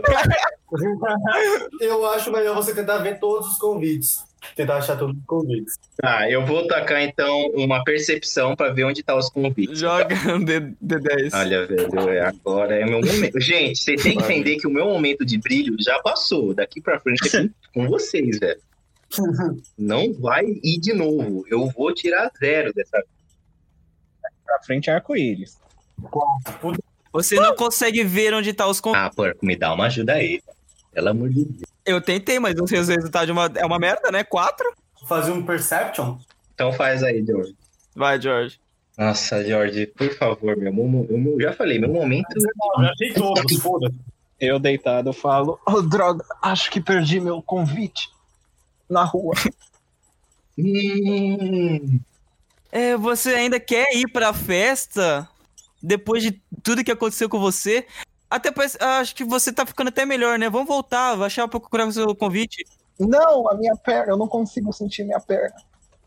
Eu 1.80 2.04
acho 2.06 2.32
melhor 2.32 2.56
você 2.56 2.74
tentar 2.74 2.98
ver 2.98 3.20
todos 3.20 3.52
os 3.52 3.56
convites. 3.58 4.24
Tentar 4.56 4.78
achar 4.78 4.96
todos 4.96 5.16
os 5.16 5.24
convites. 5.24 5.78
Tá, 6.02 6.28
eu 6.28 6.44
vou 6.44 6.66
tacar 6.66 7.00
então 7.02 7.50
uma 7.54 7.84
percepção 7.84 8.56
pra 8.56 8.70
ver 8.72 8.82
onde 8.82 9.02
tá 9.04 9.14
os 9.16 9.30
convites. 9.30 9.78
Joga 9.78 10.14
um 10.34 10.42
D, 10.44 10.60
D10. 10.84 11.30
Olha, 11.32 11.66
velho, 11.66 12.10
é- 12.10 12.26
agora 12.26 12.74
é 12.74 12.84
meu 12.84 13.00
momento. 13.00 13.40
Gente, 13.40 13.78
vocês 13.78 14.02
têm 14.02 14.16
que 14.16 14.24
entender 14.24 14.56
que 14.56 14.66
o 14.66 14.70
meu 14.70 14.86
momento 14.86 15.24
de 15.24 15.38
brilho 15.38 15.76
já 15.78 16.00
passou. 16.00 16.52
Daqui 16.54 16.80
pra 16.80 16.98
frente 16.98 17.28
é 17.28 17.42
com, 17.42 17.50
com 17.74 17.88
vocês, 17.88 18.40
velho. 18.40 18.60
Não 19.76 20.12
vai 20.14 20.44
ir 20.62 20.78
de 20.80 20.92
novo. 20.92 21.44
Eu 21.48 21.68
vou 21.70 21.92
tirar 21.94 22.30
zero 22.38 22.72
dessa 22.72 22.96
vez. 22.98 23.08
Pra 24.44 24.62
frente 24.62 24.90
é 24.90 24.94
arco-íris. 24.94 25.58
Você 27.12 27.36
não 27.36 27.54
consegue 27.56 28.04
ver 28.04 28.34
onde 28.34 28.52
tá 28.52 28.66
os. 28.66 28.80
Ah, 28.94 29.10
porco, 29.14 29.44
me 29.44 29.56
dá 29.56 29.72
uma 29.72 29.86
ajuda 29.86 30.14
aí. 30.14 30.40
Pelo 30.92 31.08
amor 31.08 31.28
de 31.30 31.44
Deus. 31.44 31.62
Eu 31.84 32.00
tentei, 32.00 32.38
mas 32.38 32.54
os 32.60 32.68
seus 32.68 32.88
resultados 32.88 33.28
é 33.28 33.32
uma, 33.32 33.46
é 33.56 33.64
uma 33.64 33.78
merda, 33.78 34.10
né? 34.10 34.22
Quatro? 34.24 34.66
Fazer 35.06 35.30
um 35.32 35.44
Perception? 35.44 36.18
Então 36.54 36.72
faz 36.72 37.02
aí, 37.02 37.24
George. 37.24 37.54
Vai, 37.94 38.20
George. 38.20 38.60
Nossa, 38.96 39.44
George, 39.44 39.86
por 39.86 40.12
favor, 40.16 40.56
meu. 40.56 40.72
mo- 40.72 41.06
Eu 41.08 41.40
já 41.40 41.52
falei, 41.52 41.78
meu 41.78 41.88
momento. 41.92 42.26
Eu 42.36 42.42
já 42.42 42.92
todos. 43.14 43.90
Eu 44.40 44.58
deitado 44.58 45.12
falo, 45.12 45.58
oh 45.66 45.82
droga, 45.82 46.24
acho 46.42 46.70
que 46.70 46.80
perdi 46.80 47.18
meu 47.20 47.42
convite 47.42 48.08
na 48.88 49.04
rua. 49.04 49.34
Hum, 50.58 52.00
É, 52.70 52.96
você 52.96 53.30
ainda 53.30 53.58
quer 53.60 53.86
ir 53.94 54.08
pra 54.12 54.32
festa 54.34 55.28
depois 55.82 56.22
de 56.22 56.40
tudo 56.62 56.84
que 56.84 56.90
aconteceu 56.92 57.28
com 57.28 57.38
você? 57.38 57.86
Até 58.30 58.50
parece, 58.50 58.76
acho 58.82 59.14
que 59.14 59.24
você 59.24 59.52
tá 59.52 59.64
ficando 59.64 59.88
até 59.88 60.04
melhor, 60.04 60.38
né? 60.38 60.50
Vamos 60.50 60.68
voltar, 60.68 61.14
vou 61.14 61.24
achar 61.24 61.48
pra 61.48 61.58
procurar 61.60 61.86
o 61.86 61.92
seu 61.92 62.14
convite. 62.14 62.66
Não, 62.98 63.48
a 63.48 63.54
minha 63.54 63.74
perna, 63.76 64.12
eu 64.12 64.16
não 64.18 64.28
consigo 64.28 64.72
sentir 64.72 65.04
minha 65.04 65.20
perna. 65.20 65.54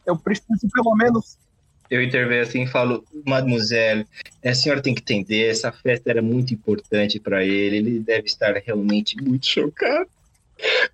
Eu 0.05 0.17
preciso 0.17 0.67
pelo 0.73 0.93
menos. 0.95 1.37
eu 1.89 2.03
intervenho 2.03 2.43
assim 2.43 2.63
e 2.63 2.67
falo, 2.67 3.03
Mademoiselle, 3.25 4.05
a 4.45 4.53
senhora 4.53 4.81
tem 4.81 4.93
que 4.93 5.01
entender, 5.01 5.49
essa 5.49 5.71
festa 5.71 6.09
era 6.11 6.21
muito 6.21 6.53
importante 6.53 7.19
pra 7.19 7.43
ele, 7.43 7.77
ele 7.77 7.99
deve 7.99 8.25
estar 8.27 8.53
realmente 8.57 9.15
muito 9.21 9.45
chocado. 9.47 10.09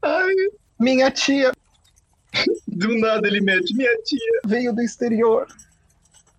Ai, 0.01 0.33
Minha 0.79 1.11
tia 1.11 1.51
do 2.67 2.97
nada 2.99 3.27
ele 3.27 3.41
mete 3.41 3.73
minha 3.75 3.95
tia. 4.03 4.41
veio 4.45 4.73
do 4.73 4.81
exterior 4.81 5.47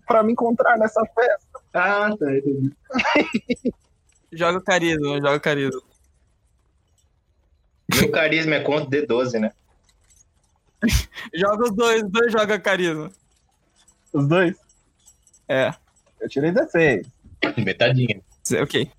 pra 0.06 0.22
me 0.22 0.32
encontrar 0.32 0.76
nessa 0.78 1.04
festa. 1.06 1.60
Ah, 1.74 2.16
tá, 2.16 2.36
entendi. 2.36 2.72
Joga 4.32 4.58
o 4.58 4.62
carisma, 4.62 5.16
joga 5.16 5.36
o 5.36 5.40
carisma. 5.40 5.82
Meu 7.94 8.10
carisma 8.10 8.56
é 8.56 8.60
contra 8.60 9.00
D12, 9.00 9.40
né? 9.40 9.52
Joga 11.34 11.64
os 11.64 11.72
dois, 11.72 12.02
os 12.02 12.10
dois 12.10 12.30
joga 12.32 12.60
carisma. 12.60 13.10
Os 14.12 14.28
dois? 14.28 14.54
É, 15.48 15.72
Eu 16.20 16.28
tirei 16.28 16.52
16. 16.52 17.06
Metadinha. 17.56 18.20
ok. 18.62 18.90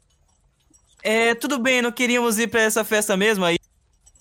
É, 1.03 1.35
tudo 1.35 1.59
bem, 1.59 1.81
não 1.81 1.91
queríamos 1.91 2.39
ir 2.39 2.47
pra 2.47 2.61
essa 2.61 2.83
festa 2.83 3.15
mesmo, 3.15 3.45
aí 3.45 3.57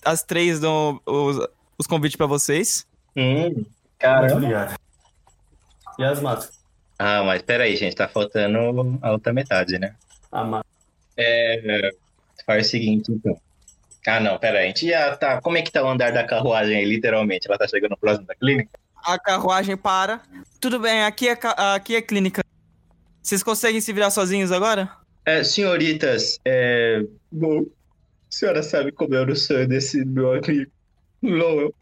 as 0.05 0.23
três 0.23 0.59
dão 0.59 1.01
os, 1.05 1.37
os 1.79 1.87
convites 1.87 2.17
pra 2.17 2.27
vocês. 2.27 2.85
Hum. 3.15 3.43
Muito 3.43 3.69
Cara, 3.97 4.33
obrigado. 4.33 4.75
E 5.97 6.03
as 6.03 6.21
máscaras? 6.21 6.59
Ah, 6.97 7.23
mas 7.23 7.41
peraí, 7.41 7.75
gente, 7.75 7.95
tá 7.95 8.07
faltando 8.07 8.99
a 9.01 9.11
outra 9.11 9.31
metade, 9.33 9.79
né? 9.79 9.95
A 10.31 10.43
máscara. 10.43 10.67
É, 11.17 11.91
faz 12.45 12.67
o 12.67 12.69
seguinte, 12.69 13.11
então. 13.11 13.39
Ah, 14.07 14.19
não, 14.19 14.37
peraí, 14.37 14.65
a 14.65 14.67
gente 14.67 14.87
já 14.87 15.15
tá. 15.15 15.41
Como 15.41 15.57
é 15.57 15.61
que 15.61 15.71
tá 15.71 15.83
o 15.83 15.89
andar 15.89 16.11
da 16.11 16.23
carruagem 16.23 16.77
aí, 16.77 16.85
literalmente? 16.85 17.47
Ela 17.47 17.57
tá 17.57 17.67
chegando 17.67 17.97
próximo 17.97 18.25
da 18.27 18.35
clínica? 18.35 18.69
A 19.03 19.17
carruagem 19.19 19.75
para. 19.77 20.21
Tudo 20.59 20.79
bem, 20.79 21.03
aqui 21.03 21.27
é, 21.29 21.35
ca- 21.35 21.75
aqui 21.75 21.95
é 21.95 22.01
clínica. 22.01 22.43
Vocês 23.21 23.43
conseguem 23.43 23.81
se 23.81 23.91
virar 23.93 24.09
sozinhos 24.11 24.51
agora? 24.51 24.89
É, 25.25 25.43
senhoritas, 25.43 26.39
é. 26.45 27.03
Bom, 27.31 27.61
a 27.61 27.65
senhora 28.29 28.63
sabe 28.63 28.91
como 28.91 29.13
era 29.15 29.31
o 29.31 29.35
sonho 29.35 29.67
desse 29.67 30.03
meu 30.05 30.33
amigo. 30.33 30.71
Lowell. 31.21 31.73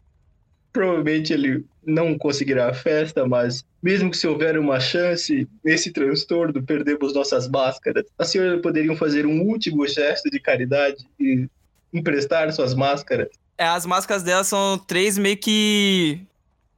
Provavelmente 0.72 1.32
ele 1.32 1.64
não 1.84 2.16
conseguirá 2.18 2.68
a 2.68 2.74
festa, 2.74 3.26
mas 3.26 3.64
mesmo 3.82 4.10
que 4.10 4.16
se 4.16 4.26
houver 4.26 4.58
uma 4.58 4.78
chance, 4.78 5.48
nesse 5.64 5.92
transtorno, 5.92 6.62
perdemos 6.62 7.14
nossas 7.14 7.48
máscaras. 7.48 8.04
As 8.18 8.28
senhoras 8.28 8.60
poderiam 8.60 8.94
fazer 8.96 9.26
um 9.26 9.40
último 9.42 9.86
gesto 9.86 10.30
de 10.30 10.38
caridade 10.38 11.06
e 11.18 11.48
emprestar 11.92 12.52
suas 12.52 12.74
máscaras. 12.74 13.28
É, 13.56 13.64
as 13.64 13.86
máscaras 13.86 14.22
dela 14.22 14.44
são 14.44 14.78
três 14.78 15.16
meio 15.18 15.36
que. 15.36 16.20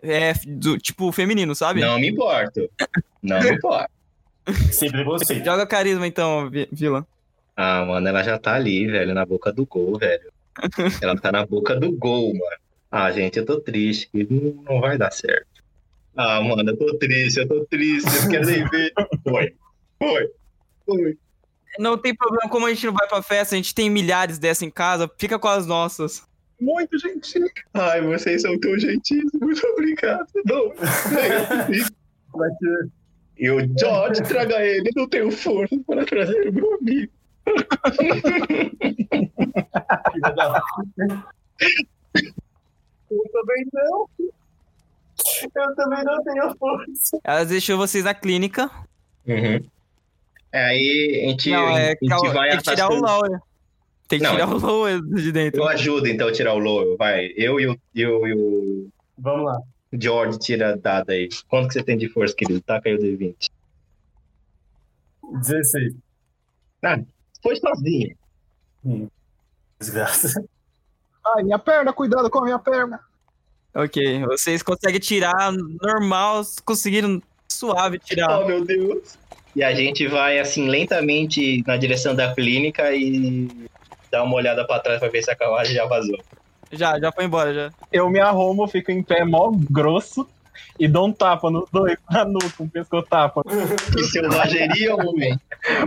É, 0.02 0.32
do, 0.46 0.78
tipo, 0.78 1.12
feminino, 1.12 1.54
sabe? 1.54 1.80
Não 1.80 1.98
me 1.98 2.08
importo. 2.08 2.70
Não 3.22 3.38
me 3.40 3.50
importo. 3.50 3.90
Sempre 4.72 5.04
você. 5.04 5.44
Joga 5.44 5.66
carisma 5.66 6.06
então, 6.06 6.48
Vi- 6.48 6.68
Vila. 6.72 7.06
Ah, 7.54 7.84
mano, 7.84 8.08
ela 8.08 8.22
já 8.22 8.38
tá 8.38 8.54
ali, 8.54 8.86
velho, 8.86 9.12
na 9.12 9.26
boca 9.26 9.52
do 9.52 9.66
gol, 9.66 9.98
velho. 9.98 10.32
Ela 11.00 11.16
tá 11.16 11.32
na 11.32 11.46
boca 11.46 11.74
do 11.76 11.92
gol, 11.92 12.32
mano. 12.32 12.60
Ah, 12.90 13.10
gente, 13.12 13.38
eu 13.38 13.44
tô 13.44 13.60
triste, 13.60 14.08
que 14.10 14.26
não, 14.28 14.62
não 14.64 14.80
vai 14.80 14.98
dar 14.98 15.12
certo. 15.12 15.46
Ah, 16.16 16.40
mano, 16.40 16.70
eu 16.70 16.76
tô 16.76 16.98
triste, 16.98 17.38
eu 17.38 17.48
tô 17.48 17.64
triste, 17.66 18.10
vocês 18.10 18.28
querem 18.28 18.68
ver? 18.68 18.92
Foi, 19.22 19.54
foi, 19.98 20.30
foi. 20.84 21.18
Não 21.78 21.96
tem 21.96 22.14
problema, 22.14 22.50
como 22.50 22.66
a 22.66 22.70
gente 22.70 22.86
não 22.86 22.92
vai 22.92 23.06
pra 23.08 23.22
festa, 23.22 23.54
a 23.54 23.56
gente 23.56 23.74
tem 23.74 23.88
milhares 23.88 24.38
dessa 24.38 24.64
em 24.64 24.70
casa, 24.70 25.08
fica 25.16 25.38
com 25.38 25.48
as 25.48 25.66
nossas. 25.66 26.28
Muito 26.60 26.98
gentil. 26.98 27.48
Ai, 27.72 28.02
vocês 28.02 28.42
são 28.42 28.58
tão 28.60 28.78
gentis. 28.78 29.24
Muito 29.40 29.66
obrigado. 29.68 30.26
Não. 30.44 30.72
E 33.38 33.50
o 33.50 33.60
George, 33.78 34.22
traga 34.24 34.62
ele. 34.62 34.90
Não 34.94 35.08
tenho 35.08 35.30
força 35.30 35.74
para 35.86 36.04
trazer 36.04 36.48
o 36.48 36.52
meu 36.52 36.74
amigo. 36.74 37.10
Eu 43.10 43.22
também 43.32 43.66
não. 43.72 44.08
Eu 45.54 45.74
também 45.74 46.04
não 46.04 46.22
tenho 46.22 46.56
força. 46.56 47.18
Elas 47.24 47.48
deixou 47.48 47.76
vocês 47.76 48.04
na 48.04 48.14
clínica. 48.14 48.70
Uhum. 49.26 49.64
Aí 50.52 51.22
a 51.24 51.28
gente, 51.30 51.50
Não, 51.50 51.76
é 51.76 51.86
a 51.86 51.88
gente 51.90 52.08
cal- 52.08 52.32
vai 52.32 52.48
tem 52.50 52.58
que 52.58 52.64
tirar 52.64 52.88
o 52.90 52.94
afastando. 52.94 53.06
Lowell. 53.20 53.40
Tem 54.08 54.18
que 54.18 54.24
Não, 54.24 54.32
tirar 54.32 54.48
o 54.48 54.58
Lowell 54.58 55.00
de 55.02 55.32
dentro. 55.32 55.60
Eu 55.62 55.68
ajudo 55.68 56.06
então 56.08 56.28
a 56.28 56.32
tirar 56.32 56.54
o 56.54 56.58
Lowell, 56.58 56.96
vai. 56.96 57.32
Eu 57.36 57.60
e 57.60 57.68
o, 57.68 57.78
eu 57.94 58.26
e 58.26 58.34
o 58.34 58.88
Vamos 59.18 59.44
lá. 59.46 59.60
George 59.92 60.38
tira 60.38 60.72
a 60.72 60.76
dada 60.76 61.12
aí. 61.12 61.28
Quanto 61.48 61.68
que 61.68 61.74
você 61.74 61.82
tem 61.82 61.96
de 61.98 62.08
força, 62.08 62.34
querido? 62.34 62.60
Taca 62.60 62.88
aí 62.88 62.94
o 62.94 62.98
D20. 62.98 63.48
16. 65.32 65.94
Foi 67.42 67.56
sozinho. 67.56 68.16
Desgraça. 69.78 70.44
Ai, 71.26 71.42
minha 71.42 71.58
perna, 71.58 71.92
cuidado 71.92 72.30
com 72.30 72.38
a 72.40 72.44
minha 72.44 72.58
perna. 72.58 73.00
Ok, 73.74 74.24
vocês 74.26 74.62
conseguem 74.62 74.98
tirar 74.98 75.52
normal, 75.80 76.42
conseguiram 76.64 77.22
suave 77.48 77.98
tirar. 77.98 78.40
Oh, 78.40 78.46
meu 78.46 78.64
Deus. 78.64 79.16
E 79.54 79.62
a 79.62 79.74
gente 79.74 80.06
vai, 80.06 80.38
assim, 80.38 80.68
lentamente 80.68 81.62
na 81.66 81.76
direção 81.76 82.14
da 82.14 82.34
clínica 82.34 82.92
e 82.92 83.48
dá 84.10 84.22
uma 84.22 84.34
olhada 84.34 84.66
pra 84.66 84.80
trás 84.80 84.98
pra 84.98 85.08
ver 85.08 85.22
se 85.22 85.30
a 85.30 85.36
carruagem 85.36 85.74
já 85.74 85.86
vazou. 85.86 86.18
Já, 86.72 86.98
já 86.98 87.10
foi 87.12 87.24
embora, 87.24 87.52
já. 87.52 87.72
Eu 87.92 88.08
me 88.08 88.20
arrumo, 88.20 88.66
fico 88.68 88.90
em 88.90 89.02
pé 89.02 89.24
mó 89.24 89.52
grosso 89.70 90.28
e 90.78 90.88
dou 90.88 91.08
um 91.08 91.12
tapa 91.12 91.50
nos 91.50 91.68
dois, 91.70 91.96
na 92.10 92.24
nuca, 92.24 92.62
um 92.62 92.68
pescotapa. 92.68 93.42
Que 93.92 94.02
selvageria, 94.04 94.94
homem. 94.94 95.38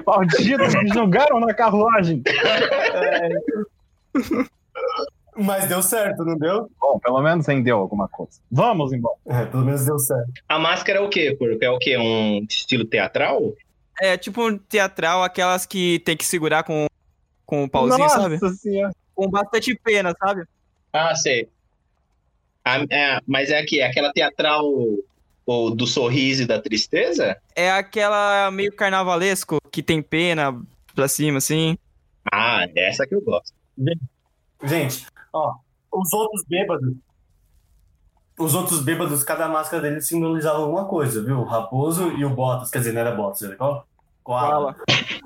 Malditos, 0.05 0.73
me 0.75 0.89
jogaram 0.93 1.39
na 1.39 1.53
carruagem. 1.53 2.21
Mas 5.35 5.67
deu 5.67 5.81
certo, 5.81 6.23
não 6.23 6.37
deu? 6.37 6.69
Bom, 6.79 6.99
pelo 6.99 7.21
menos 7.21 7.47
rendeu 7.47 7.77
alguma 7.77 8.07
coisa. 8.07 8.39
Vamos 8.51 8.93
embora. 8.93 9.15
É, 9.25 9.45
pelo 9.45 9.65
menos 9.65 9.85
deu 9.85 9.97
certo. 9.97 10.31
A 10.47 10.59
máscara 10.59 10.99
é 10.99 11.01
o 11.01 11.09
quê, 11.09 11.35
Porco? 11.37 11.57
É 11.59 11.69
o 11.69 11.79
quê? 11.79 11.97
Um 11.97 12.45
estilo 12.47 12.85
teatral? 12.85 13.53
É 13.99 14.15
tipo 14.15 14.47
um 14.47 14.57
teatral, 14.57 15.23
aquelas 15.23 15.65
que 15.65 15.99
tem 15.99 16.15
que 16.15 16.25
segurar 16.25 16.63
com, 16.63 16.87
com 17.45 17.63
o 17.63 17.69
pauzinho, 17.69 17.97
Nossa 17.97 18.21
sabe? 18.21 18.37
senhora. 18.57 18.93
Com 19.15 19.29
bastante 19.29 19.75
pena, 19.83 20.13
sabe? 20.19 20.43
Ah, 20.91 21.15
sei. 21.15 21.49
É, 22.89 23.19
mas 23.27 23.49
é 23.49 23.59
aqui, 23.59 23.81
aquela 23.81 24.11
teatral 24.13 24.65
ou 25.45 25.75
do 25.75 25.85
sorriso 25.85 26.43
e 26.43 26.45
da 26.47 26.61
tristeza? 26.61 27.37
É 27.55 27.69
aquela 27.71 28.49
meio 28.51 28.71
carnavalesco, 28.71 29.59
que 29.71 29.83
tem 29.83 30.01
pena 30.01 30.57
pra 30.95 31.07
cima, 31.07 31.37
assim. 31.39 31.77
Ah, 32.31 32.65
essa 32.75 33.05
que 33.05 33.15
eu 33.15 33.21
gosto. 33.21 33.53
Gente, 34.63 35.05
ó, 35.33 35.55
os 35.91 36.13
outros 36.13 36.43
bêbados. 36.47 36.93
Os 38.39 38.55
outros 38.55 38.81
bêbados, 38.81 39.23
cada 39.23 39.47
máscara 39.47 39.83
deles 39.83 40.07
simbolizava 40.07 40.59
alguma 40.59 40.85
coisa, 40.85 41.21
viu? 41.23 41.39
O 41.39 41.43
Raposo 41.43 42.11
e 42.17 42.25
o 42.25 42.29
Bottas. 42.29 42.71
Quer 42.71 42.79
dizer, 42.79 42.93
não 42.93 43.01
era 43.01 43.11
Bottas, 43.11 43.43
era 43.43 43.55
qual? 43.55 43.85
Koala. 44.23 44.75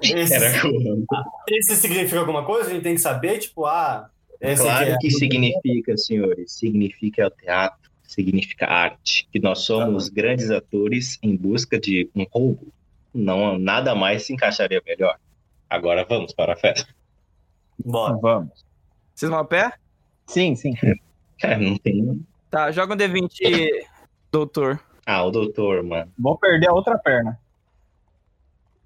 Esse, 0.02 0.34
Era 0.34 0.60
cool. 0.62 1.06
esse 1.48 1.76
significa 1.76 2.20
alguma 2.20 2.44
coisa? 2.44 2.70
A 2.70 2.74
gente 2.74 2.84
tem 2.84 2.96
que 2.96 3.02
saber, 3.02 3.38
tipo, 3.38 3.66
ah, 3.66 4.10
esse 4.42 4.62
Claro 4.64 4.90
é. 4.90 4.98
que 4.98 5.10
significa, 5.12 5.98
senhores. 5.98 6.52
Significa 6.52 7.28
o 7.28 7.32
teatro, 7.32 7.90
significa 8.04 8.66
arte. 8.68 9.28
Que 9.32 9.40
nós 9.40 9.60
somos 9.60 10.10
grandes 10.10 10.50
atores 10.52 11.18
em 11.22 11.36
busca 11.36 11.80
de 11.80 12.10
um 12.16 12.24
roubo. 12.30 12.68
Não, 13.14 13.58
nada 13.58 13.96
mais 13.96 14.24
se 14.26 14.34
encaixaria 14.34 14.82
melhor. 14.86 15.18
Agora 15.70 16.06
vamos 16.08 16.34
para 16.34 16.54
a 16.54 16.56
festa. 16.56 16.88
Bora. 17.84 18.18
Vamos. 18.18 18.66
Vocês 19.14 19.30
vão 19.30 19.40
a 19.40 19.46
pé? 19.46 19.72
Sim, 20.28 20.56
sim. 20.56 20.74
É, 21.42 21.56
não 21.58 21.78
tem. 21.78 22.26
Tá, 22.50 22.72
joga 22.72 22.94
um 22.94 22.98
D20, 22.98 23.86
doutor. 24.32 24.80
Ah, 25.06 25.24
o 25.24 25.32
doutor, 25.32 25.84
mano. 25.84 26.12
Vou 26.18 26.38
perder 26.38 26.68
a 26.70 26.74
outra 26.74 26.98
perna. 26.98 27.40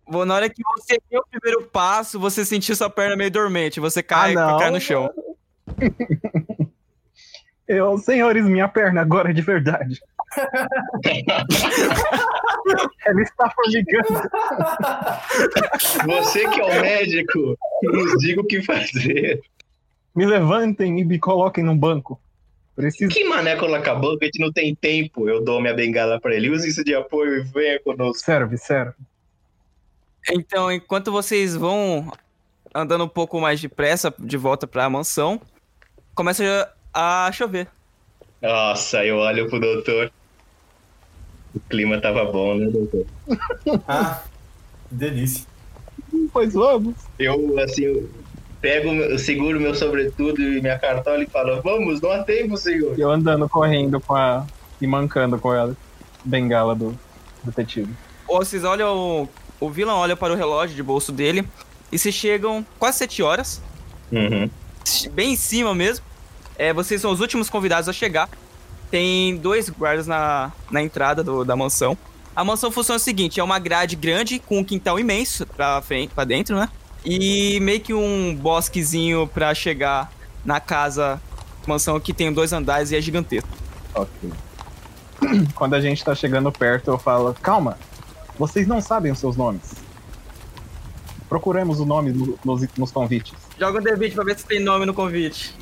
Vou, 0.08 0.26
na 0.26 0.36
hora 0.36 0.50
que 0.50 0.62
você 0.64 1.00
deu 1.10 1.22
o 1.22 1.28
primeiro 1.28 1.66
passo, 1.68 2.20
você 2.20 2.44
sentiu 2.44 2.76
sua 2.76 2.90
perna 2.90 3.16
meio 3.16 3.32
dormente. 3.32 3.80
Você 3.80 4.04
cai, 4.04 4.36
Ah, 4.36 4.52
não. 4.52 4.60
cai 4.60 4.70
no 4.72 4.80
chão. 4.82 5.10
Eu, 7.68 7.98
senhores, 7.98 8.46
minha 8.46 8.68
perna 8.68 9.02
agora 9.02 9.30
é 9.30 9.34
de 9.34 9.42
verdade. 9.42 10.00
Ela 13.06 13.22
está 13.22 13.50
formigando. 13.50 14.08
Você 16.06 16.48
que 16.50 16.60
é 16.60 16.66
o 16.66 16.82
médico, 16.82 17.58
nos 17.84 18.20
diga 18.20 18.42
o 18.42 18.46
que 18.46 18.62
fazer. 18.62 19.42
Me 20.14 20.26
levantem 20.26 21.00
e 21.00 21.06
me 21.06 21.18
coloquem 21.18 21.64
num 21.64 21.78
banco. 21.78 22.20
Preciso. 22.76 23.14
Que 23.14 23.24
mané 23.24 23.56
coloca 23.56 23.92
a 23.92 23.96
banca, 23.96 24.24
a 24.24 24.26
gente 24.26 24.40
não 24.40 24.52
tem 24.52 24.76
tempo. 24.76 25.30
Eu 25.30 25.44
dou 25.44 25.62
minha 25.62 25.74
bengala 25.74 26.20
pra 26.20 26.36
ele. 26.36 26.50
Use 26.50 26.68
isso 26.68 26.84
de 26.84 26.94
apoio 26.94 27.38
e 27.38 27.44
venha 27.44 27.80
conosco. 27.80 28.24
Serve, 28.24 28.58
serve. 28.58 28.94
Então, 30.30 30.72
enquanto 30.72 31.12
vocês 31.12 31.56
vão 31.56 32.12
andando 32.74 33.04
um 33.04 33.08
pouco 33.08 33.40
mais 33.40 33.60
depressa 33.62 34.14
de 34.18 34.38
volta 34.38 34.66
pra 34.66 34.90
mansão, 34.90 35.42
começa 36.16 36.72
a 36.94 37.30
chover. 37.32 37.68
Nossa, 38.42 39.06
eu 39.06 39.18
olho 39.18 39.50
pro 39.50 39.60
doutor. 39.60 40.12
O 41.54 41.60
clima 41.60 42.00
tava 42.00 42.26
bom, 42.26 42.56
né, 42.56 42.70
doutor? 42.70 43.06
Ah, 43.88 44.22
delícia. 44.90 45.46
Pois 46.32 46.54
vamos. 46.54 46.96
Eu, 47.20 47.60
assim, 47.60 47.84
eu 47.84 48.10
pego, 48.60 48.90
eu 48.90 49.20
seguro 49.20 49.60
meu 49.60 49.76
sobretudo 49.76 50.42
e 50.42 50.62
minha 50.62 50.80
cartola 50.80 51.24
e 51.24 51.28
falo, 51.28 51.62
vamos, 51.62 52.02
não 52.02 52.12
há 52.12 52.24
tempo, 52.24 52.58
senhor. 52.58 52.98
Eu 52.98 53.12
andando, 53.12 53.48
correndo 53.50 54.00
com 54.00 54.16
a. 54.16 54.46
e 54.82 54.88
mancando 54.88 55.38
com 55.38 55.52
a 55.52 55.72
bengala 56.24 56.76
do 56.76 56.98
detetive. 57.44 57.94
Ou 58.28 58.38
vocês 58.38 58.64
olham, 58.64 59.28
o 59.60 59.70
vilão 59.70 59.98
olha 59.98 60.16
para 60.16 60.34
o 60.34 60.36
relógio 60.36 60.76
de 60.76 60.84
bolso 60.84 61.12
dele 61.12 61.46
e 61.92 61.98
se 62.00 62.12
chegam 62.12 62.66
quase 62.80 62.98
7 63.00 63.22
horas, 63.24 63.62
Uhum. 64.12 64.50
bem 65.12 65.34
em 65.34 65.36
cima 65.36 65.74
mesmo. 65.76 66.06
É, 66.58 66.74
vocês 66.74 67.02
são 67.02 67.12
os 67.12 67.20
últimos 67.20 67.50
convidados 67.50 67.88
a 67.90 67.94
chegar. 67.94 68.30
Tem 68.90 69.38
dois 69.38 69.70
guardas 69.70 70.06
na, 70.06 70.52
na 70.70 70.82
entrada 70.82 71.24
do- 71.24 71.44
da 71.46 71.56
mansão. 71.56 71.98
A 72.36 72.44
mansão 72.44 72.72
funciona 72.72 72.98
o 72.98 73.00
seguinte: 73.00 73.40
é 73.40 73.44
uma 73.44 73.58
grade 73.60 73.96
grande 73.96 74.38
com 74.40 74.60
um 74.60 74.64
quintal 74.64 75.00
imenso 75.00 75.46
pra 75.48 75.82
frente, 75.82 76.14
para 76.14 76.24
dentro, 76.26 76.56
né? 76.56 76.70
E 77.06 77.60
meio 77.62 77.80
que 77.80 77.94
um 77.94 78.36
bosquezinho 78.36 79.28
pra 79.28 79.54
chegar 79.56 80.12
na 80.46 80.60
casa 80.60 81.22
mansão 81.66 82.00
que 82.00 82.14
tem 82.14 82.32
dois 82.34 82.52
andares 82.54 82.92
e 82.92 82.96
é 82.96 83.02
gigantesco. 83.02 83.50
Ok. 83.96 84.32
Quando 85.56 85.74
a 85.76 85.82
gente 85.82 86.04
tá 86.04 86.14
chegando 86.14 86.52
perto, 86.52 86.90
eu 86.92 86.98
falo: 86.98 87.34
calma, 87.42 87.78
vocês 88.38 88.68
não 88.68 88.82
sabem 88.82 89.12
os 89.12 89.20
seus 89.20 89.36
nomes. 89.38 89.74
Procuremos 91.32 91.80
o 91.80 91.86
nome 91.86 92.12
no- 92.12 92.38
nos, 92.44 92.68
nos 92.78 92.92
convites. 92.92 93.32
Joga 93.58 93.80
um 93.80 93.82
D20 93.82 94.14
pra 94.16 94.24
ver 94.26 94.38
se 94.38 94.46
tem 94.46 94.60
nome 94.60 94.86
no 94.86 94.94
convite. 94.94 95.56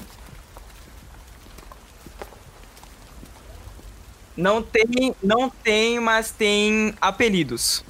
Não 4.36 4.63
tem, 4.63 5.13
não 5.22 5.47
tem, 5.47 5.99
mas 5.99 6.32
tem 6.32 6.95
apelidos. 6.99 7.86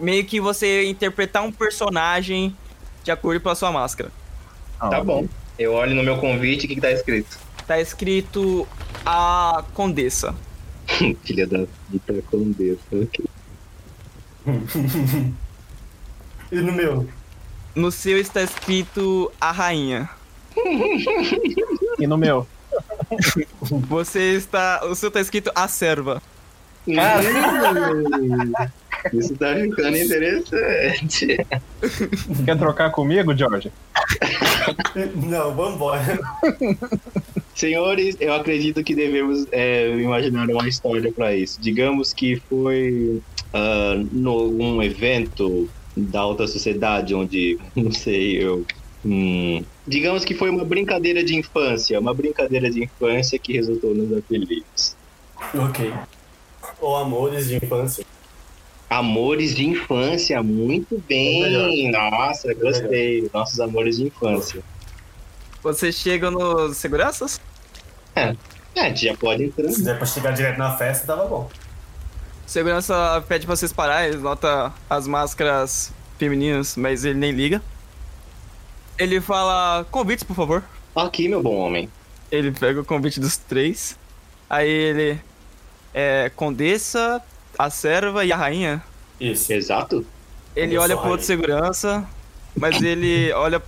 Meio 0.00 0.24
que 0.24 0.40
você 0.40 0.86
interpretar 0.88 1.42
um 1.42 1.52
personagem 1.52 2.56
de 3.04 3.10
acordo 3.10 3.38
com 3.42 3.50
a 3.50 3.54
sua 3.54 3.70
máscara. 3.70 4.10
Ah, 4.80 4.88
Tá 4.88 5.04
bom. 5.04 5.28
Eu 5.58 5.74
olho 5.74 5.94
no 5.94 6.02
meu 6.02 6.16
convite, 6.16 6.64
o 6.64 6.68
que, 6.70 6.74
que 6.76 6.80
tá 6.80 6.90
escrito? 6.90 7.38
Tá 7.66 7.78
escrito 7.78 8.66
a 9.04 9.62
Condessa. 9.74 10.34
Filha 11.22 11.46
da 11.46 11.66
puta 11.90 12.22
condessa. 12.30 12.80
E 16.50 16.56
no 16.56 16.72
meu? 16.72 17.08
No 17.74 17.90
seu 17.90 18.18
está 18.18 18.42
escrito 18.42 19.30
a 19.40 19.52
Rainha. 19.52 20.08
E 21.98 22.06
no 22.06 22.16
meu? 22.16 22.46
Você 23.88 24.34
está. 24.34 24.84
O 24.84 24.94
seu 24.94 25.10
tá 25.10 25.20
escrito 25.20 25.50
a 25.54 25.68
Serva. 25.68 26.22
Isso 29.12 29.36
tá 29.36 29.54
ficando 29.54 29.96
interessante. 29.96 31.36
Quer 32.44 32.58
trocar 32.58 32.90
comigo, 32.90 33.36
George? 33.36 33.70
Não, 35.14 35.54
vambora. 35.54 36.18
Senhores, 37.54 38.16
eu 38.20 38.32
acredito 38.32 38.82
que 38.82 38.94
devemos 38.94 39.46
é, 39.52 39.90
imaginar 39.98 40.48
uma 40.48 40.68
história 40.68 41.12
para 41.12 41.34
isso. 41.34 41.60
Digamos 41.60 42.12
que 42.12 42.36
foi 42.48 43.20
ah, 43.52 43.94
no, 44.12 44.50
um 44.50 44.82
evento 44.82 45.68
da 45.98 46.20
alta 46.20 46.46
sociedade 46.46 47.14
onde, 47.14 47.58
não 47.74 47.92
sei, 47.92 48.42
eu, 48.42 48.64
um, 49.04 49.64
Digamos 49.86 50.24
que 50.24 50.34
foi 50.34 50.50
uma 50.50 50.64
brincadeira 50.64 51.24
de 51.24 51.34
infância, 51.34 51.98
uma 51.98 52.12
brincadeira 52.12 52.70
de 52.70 52.84
infância 52.84 53.38
que 53.38 53.52
resultou 53.52 53.94
nos 53.94 54.16
apelidos. 54.16 54.96
Ok. 55.54 55.92
Ou 56.80 56.96
amores 56.96 57.48
de 57.48 57.56
infância. 57.56 58.04
Amores 58.90 59.54
de 59.54 59.66
infância, 59.66 60.42
muito 60.42 61.02
bem. 61.06 61.90
Nossa, 61.90 62.52
gostei. 62.54 63.28
Nossos 63.32 63.60
amores 63.60 63.96
de 63.96 64.04
infância. 64.04 64.62
Vocês 65.62 65.94
chegam 65.94 66.30
nos 66.30 66.76
seguranças? 66.76 67.40
É, 68.14 68.34
a 68.76 68.88
gente 68.88 69.06
já 69.06 69.16
pode 69.16 69.44
entrar. 69.44 69.70
Se 69.70 69.82
der 69.82 69.96
pra 69.96 70.06
chegar 70.06 70.32
direto 70.32 70.58
na 70.58 70.76
festa, 70.76 71.06
tava 71.06 71.26
bom. 71.26 71.50
Segurança 72.48 73.22
pede 73.28 73.44
pra 73.44 73.54
vocês 73.54 73.74
pararem, 73.74 74.08
ele 74.08 74.22
nota 74.22 74.72
as 74.88 75.06
máscaras 75.06 75.92
femininas, 76.18 76.76
mas 76.76 77.04
ele 77.04 77.18
nem 77.18 77.30
liga. 77.30 77.60
Ele 78.96 79.20
fala, 79.20 79.84
convites, 79.90 80.24
por 80.24 80.34
favor. 80.34 80.64
Aqui, 80.96 81.28
meu 81.28 81.42
bom 81.42 81.56
homem. 81.56 81.90
Ele 82.32 82.50
pega 82.50 82.80
o 82.80 82.84
convite 82.86 83.20
dos 83.20 83.36
três. 83.36 83.98
Aí 84.48 84.66
ele. 84.66 85.20
É. 85.92 86.32
Condessa, 86.34 87.22
a 87.58 87.68
serva 87.68 88.24
e 88.24 88.32
a 88.32 88.36
rainha. 88.36 88.82
Isso. 89.20 89.52
Exato. 89.52 90.06
Ele 90.56 90.78
olha 90.78 90.96
pro 90.96 91.10
outro 91.10 91.26
segurança, 91.26 92.08
mas 92.56 92.80
ele 92.80 93.30
olha. 93.36 93.62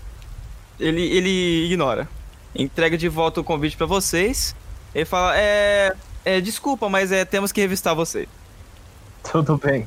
Ele, 0.78 1.03
ele 1.03 1.66
ignora. 1.66 2.09
Entrega 2.55 2.97
de 2.97 3.11
volta 3.11 3.43
o 3.43 3.45
convite 3.45 3.76
pra 3.76 3.85
vocês. 3.85 4.57
Ele 4.95 5.05
fala: 5.05 5.39
É. 5.39 5.93
é 6.24 6.41
desculpa, 6.41 6.89
mas 6.89 7.12
é, 7.12 7.26
temos 7.26 7.53
que 7.53 7.61
revistar 7.61 7.95
você. 7.95 8.26
Tudo 9.31 9.57
bem. 9.59 9.87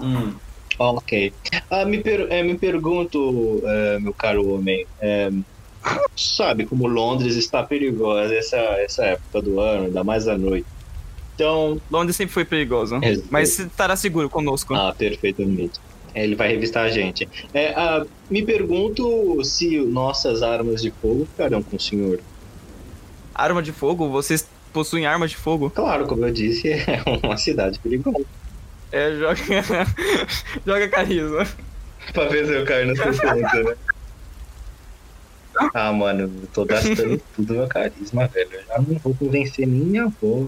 Hum. 0.00 0.34
Ok. 0.78 1.32
Ah, 1.70 1.84
me, 1.84 1.98
per- 2.02 2.26
é, 2.30 2.42
me 2.42 2.56
pergunto, 2.58 3.62
é, 3.64 3.98
meu 4.00 4.12
caro 4.12 4.48
homem, 4.54 4.86
é, 5.00 5.30
sabe 6.16 6.66
como 6.66 6.86
Londres 6.88 7.36
está 7.36 7.62
perigosa 7.62 8.34
essa, 8.34 8.56
essa 8.56 9.04
época 9.04 9.42
do 9.42 9.60
ano, 9.60 9.84
ainda 9.86 10.02
mais 10.02 10.26
à 10.26 10.36
noite. 10.36 10.66
Então, 11.34 11.80
Londres 11.90 12.16
sempre 12.16 12.32
foi 12.32 12.44
perigoso. 12.44 12.98
Mas 13.30 13.50
você 13.50 13.62
estará 13.64 13.96
seguro 13.96 14.28
conosco. 14.30 14.74
ah, 14.74 14.94
perfeitamente. 14.96 15.80
Ele 16.14 16.36
vai 16.36 16.48
revistar 16.48 16.84
a 16.84 16.90
gente. 16.90 17.28
É, 17.52 17.72
ah, 17.74 18.04
me 18.30 18.44
pergunto 18.44 19.42
se 19.44 19.78
nossas 19.80 20.42
armas 20.42 20.80
de 20.80 20.90
fogo 20.92 21.26
ficarão 21.26 21.60
com 21.62 21.76
o 21.76 21.80
senhor. 21.80 22.20
Arma 23.34 23.60
de 23.62 23.72
fogo? 23.72 24.08
Vocês 24.08 24.48
possuem 24.72 25.06
armas 25.06 25.30
de 25.32 25.36
fogo? 25.36 25.70
Claro, 25.70 26.06
como 26.06 26.24
eu 26.24 26.32
disse, 26.32 26.68
é 26.86 27.02
uma 27.24 27.36
cidade 27.36 27.80
perigosa. 27.80 28.24
É, 28.94 29.12
joga. 29.16 29.40
joga 30.64 30.88
carisma. 30.88 31.44
pra 32.12 32.28
ver 32.28 32.46
se 32.46 32.52
eu 32.52 32.64
caio 32.64 32.86
no 32.86 32.94
60, 33.02 33.62
né? 33.64 33.76
Ah, 35.74 35.92
mano, 35.92 36.22
eu 36.22 36.48
tô 36.52 36.64
gastando 36.64 37.20
tudo 37.34 37.54
meu 37.54 37.66
carisma, 37.66 38.28
velho. 38.28 38.52
Eu 38.52 38.64
já 38.64 38.78
não 38.78 38.98
vou 38.98 39.12
convencer 39.16 39.66
nem 39.66 39.80
minha 39.80 40.04
avó. 40.04 40.46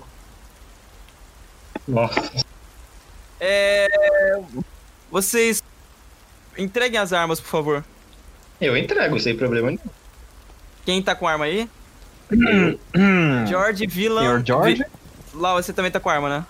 Nossa. 1.89 2.45
É. 3.41 3.89
Vocês. 5.11 5.61
Entreguem 6.57 7.01
as 7.01 7.13
armas, 7.13 7.41
por 7.41 7.49
favor. 7.49 7.85
Eu 8.61 8.77
entrego, 8.77 9.19
sem 9.19 9.37
problema 9.37 9.69
nenhum. 9.71 9.81
Quem 10.85 11.03
tá 11.03 11.17
com 11.17 11.27
arma 11.27 11.47
aí? 11.47 11.69
George, 13.49 13.89
Villan. 13.89 14.21
Senhor 14.21 14.47
George? 14.47 14.85
Vi... 14.85 15.39
Lá, 15.39 15.53
você 15.55 15.73
também 15.73 15.91
tá 15.91 15.99
com 15.99 16.09
arma, 16.09 16.29
né? 16.29 16.47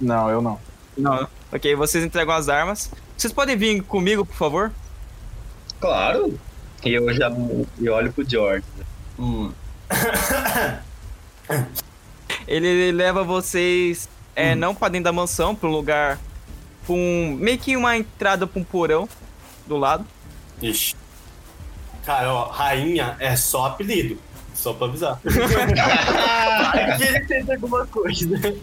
Não, 0.00 0.28
eu 0.28 0.42
não. 0.42 0.60
Não. 0.96 1.28
Ok, 1.52 1.74
vocês 1.74 2.04
entregam 2.04 2.34
as 2.34 2.48
armas. 2.48 2.90
Vocês 3.16 3.32
podem 3.32 3.56
vir 3.56 3.82
comigo, 3.82 4.24
por 4.24 4.36
favor? 4.36 4.72
Claro. 5.80 6.38
E 6.84 6.92
eu 6.92 7.12
já 7.14 7.30
eu 7.80 7.92
olho 7.94 8.12
pro 8.12 8.28
George. 8.28 8.64
Hum. 9.18 9.52
Ele 12.46 12.92
leva 12.92 13.24
vocês, 13.24 14.08
é, 14.34 14.54
não 14.54 14.74
pra 14.74 14.88
dentro 14.88 15.04
da 15.04 15.12
mansão, 15.12 15.54
pra 15.54 15.68
um 15.68 15.72
lugar. 15.72 16.18
pra 16.84 16.94
um, 16.94 17.36
meio 17.38 17.58
que 17.58 17.76
uma 17.76 17.96
entrada 17.96 18.46
pra 18.46 18.60
um 18.60 18.64
porão 18.64 19.08
do 19.66 19.76
lado. 19.76 20.06
Ixi. 20.62 20.94
Cara, 22.04 22.32
ó, 22.32 22.48
rainha 22.50 23.16
é 23.18 23.34
só 23.36 23.66
apelido. 23.66 24.18
Só 24.54 24.72
pra 24.72 24.86
avisar. 24.86 25.20
Vai 25.24 26.96
que 26.96 27.02
ele 27.04 27.20
tenta 27.26 27.54
alguma 27.54 27.86
coisa. 27.86 28.56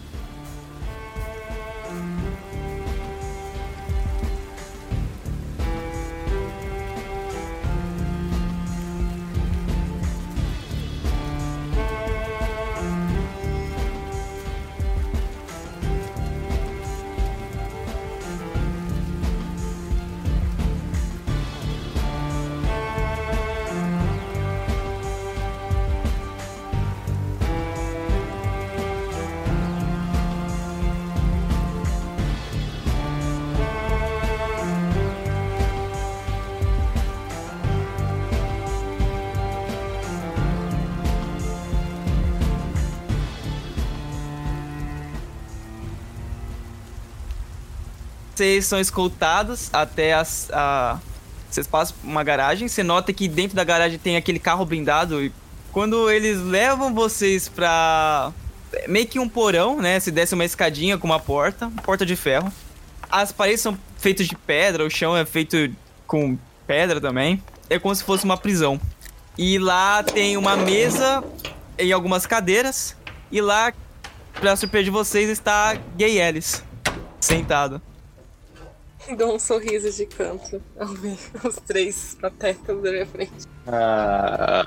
Vocês 48.34 48.66
são 48.66 48.80
escoltados 48.80 49.70
até 49.72 50.12
as, 50.12 50.50
a. 50.52 50.98
Vocês 51.48 51.66
passam 51.68 51.96
uma 52.02 52.24
garagem. 52.24 52.66
Você 52.66 52.82
nota 52.82 53.12
que 53.12 53.28
dentro 53.28 53.54
da 53.54 53.62
garagem 53.62 53.98
tem 53.98 54.16
aquele 54.16 54.40
carro 54.40 54.64
blindado. 54.64 55.22
E 55.22 55.32
quando 55.70 56.10
eles 56.10 56.40
levam 56.40 56.92
vocês 56.92 57.48
pra. 57.48 58.32
Meio 58.88 59.06
que 59.06 59.20
um 59.20 59.28
porão, 59.28 59.80
né? 59.80 60.00
Se 60.00 60.10
desce 60.10 60.34
uma 60.34 60.44
escadinha 60.44 60.98
com 60.98 61.06
uma 61.06 61.20
porta, 61.20 61.70
porta 61.84 62.04
de 62.04 62.16
ferro. 62.16 62.52
As 63.08 63.30
paredes 63.30 63.60
são 63.60 63.78
feitas 63.98 64.26
de 64.26 64.34
pedra, 64.34 64.84
o 64.84 64.90
chão 64.90 65.16
é 65.16 65.24
feito 65.24 65.72
com 66.04 66.36
pedra 66.66 67.00
também. 67.00 67.40
É 67.70 67.78
como 67.78 67.94
se 67.94 68.02
fosse 68.02 68.24
uma 68.24 68.36
prisão. 68.36 68.80
E 69.38 69.58
lá 69.58 70.02
tem 70.02 70.36
uma 70.36 70.56
mesa 70.56 71.22
e 71.78 71.92
algumas 71.92 72.26
cadeiras. 72.26 72.96
E 73.30 73.40
lá, 73.40 73.72
pra 74.32 74.56
surpresa 74.56 74.84
de 74.84 74.90
vocês, 74.90 75.28
está 75.28 75.74
Gay 75.96 76.20
Ellis, 76.20 76.64
sentado. 77.20 77.80
Dou 79.16 79.34
um 79.34 79.38
sorriso 79.38 79.90
de 79.90 80.06
canto 80.06 80.62
ao 80.78 80.88
ver 80.88 81.18
os 81.44 81.56
três 81.56 82.16
patetas 82.20 82.82
da 82.82 82.90
minha 82.90 83.06
frente. 83.06 83.46
Ah, 83.66 84.64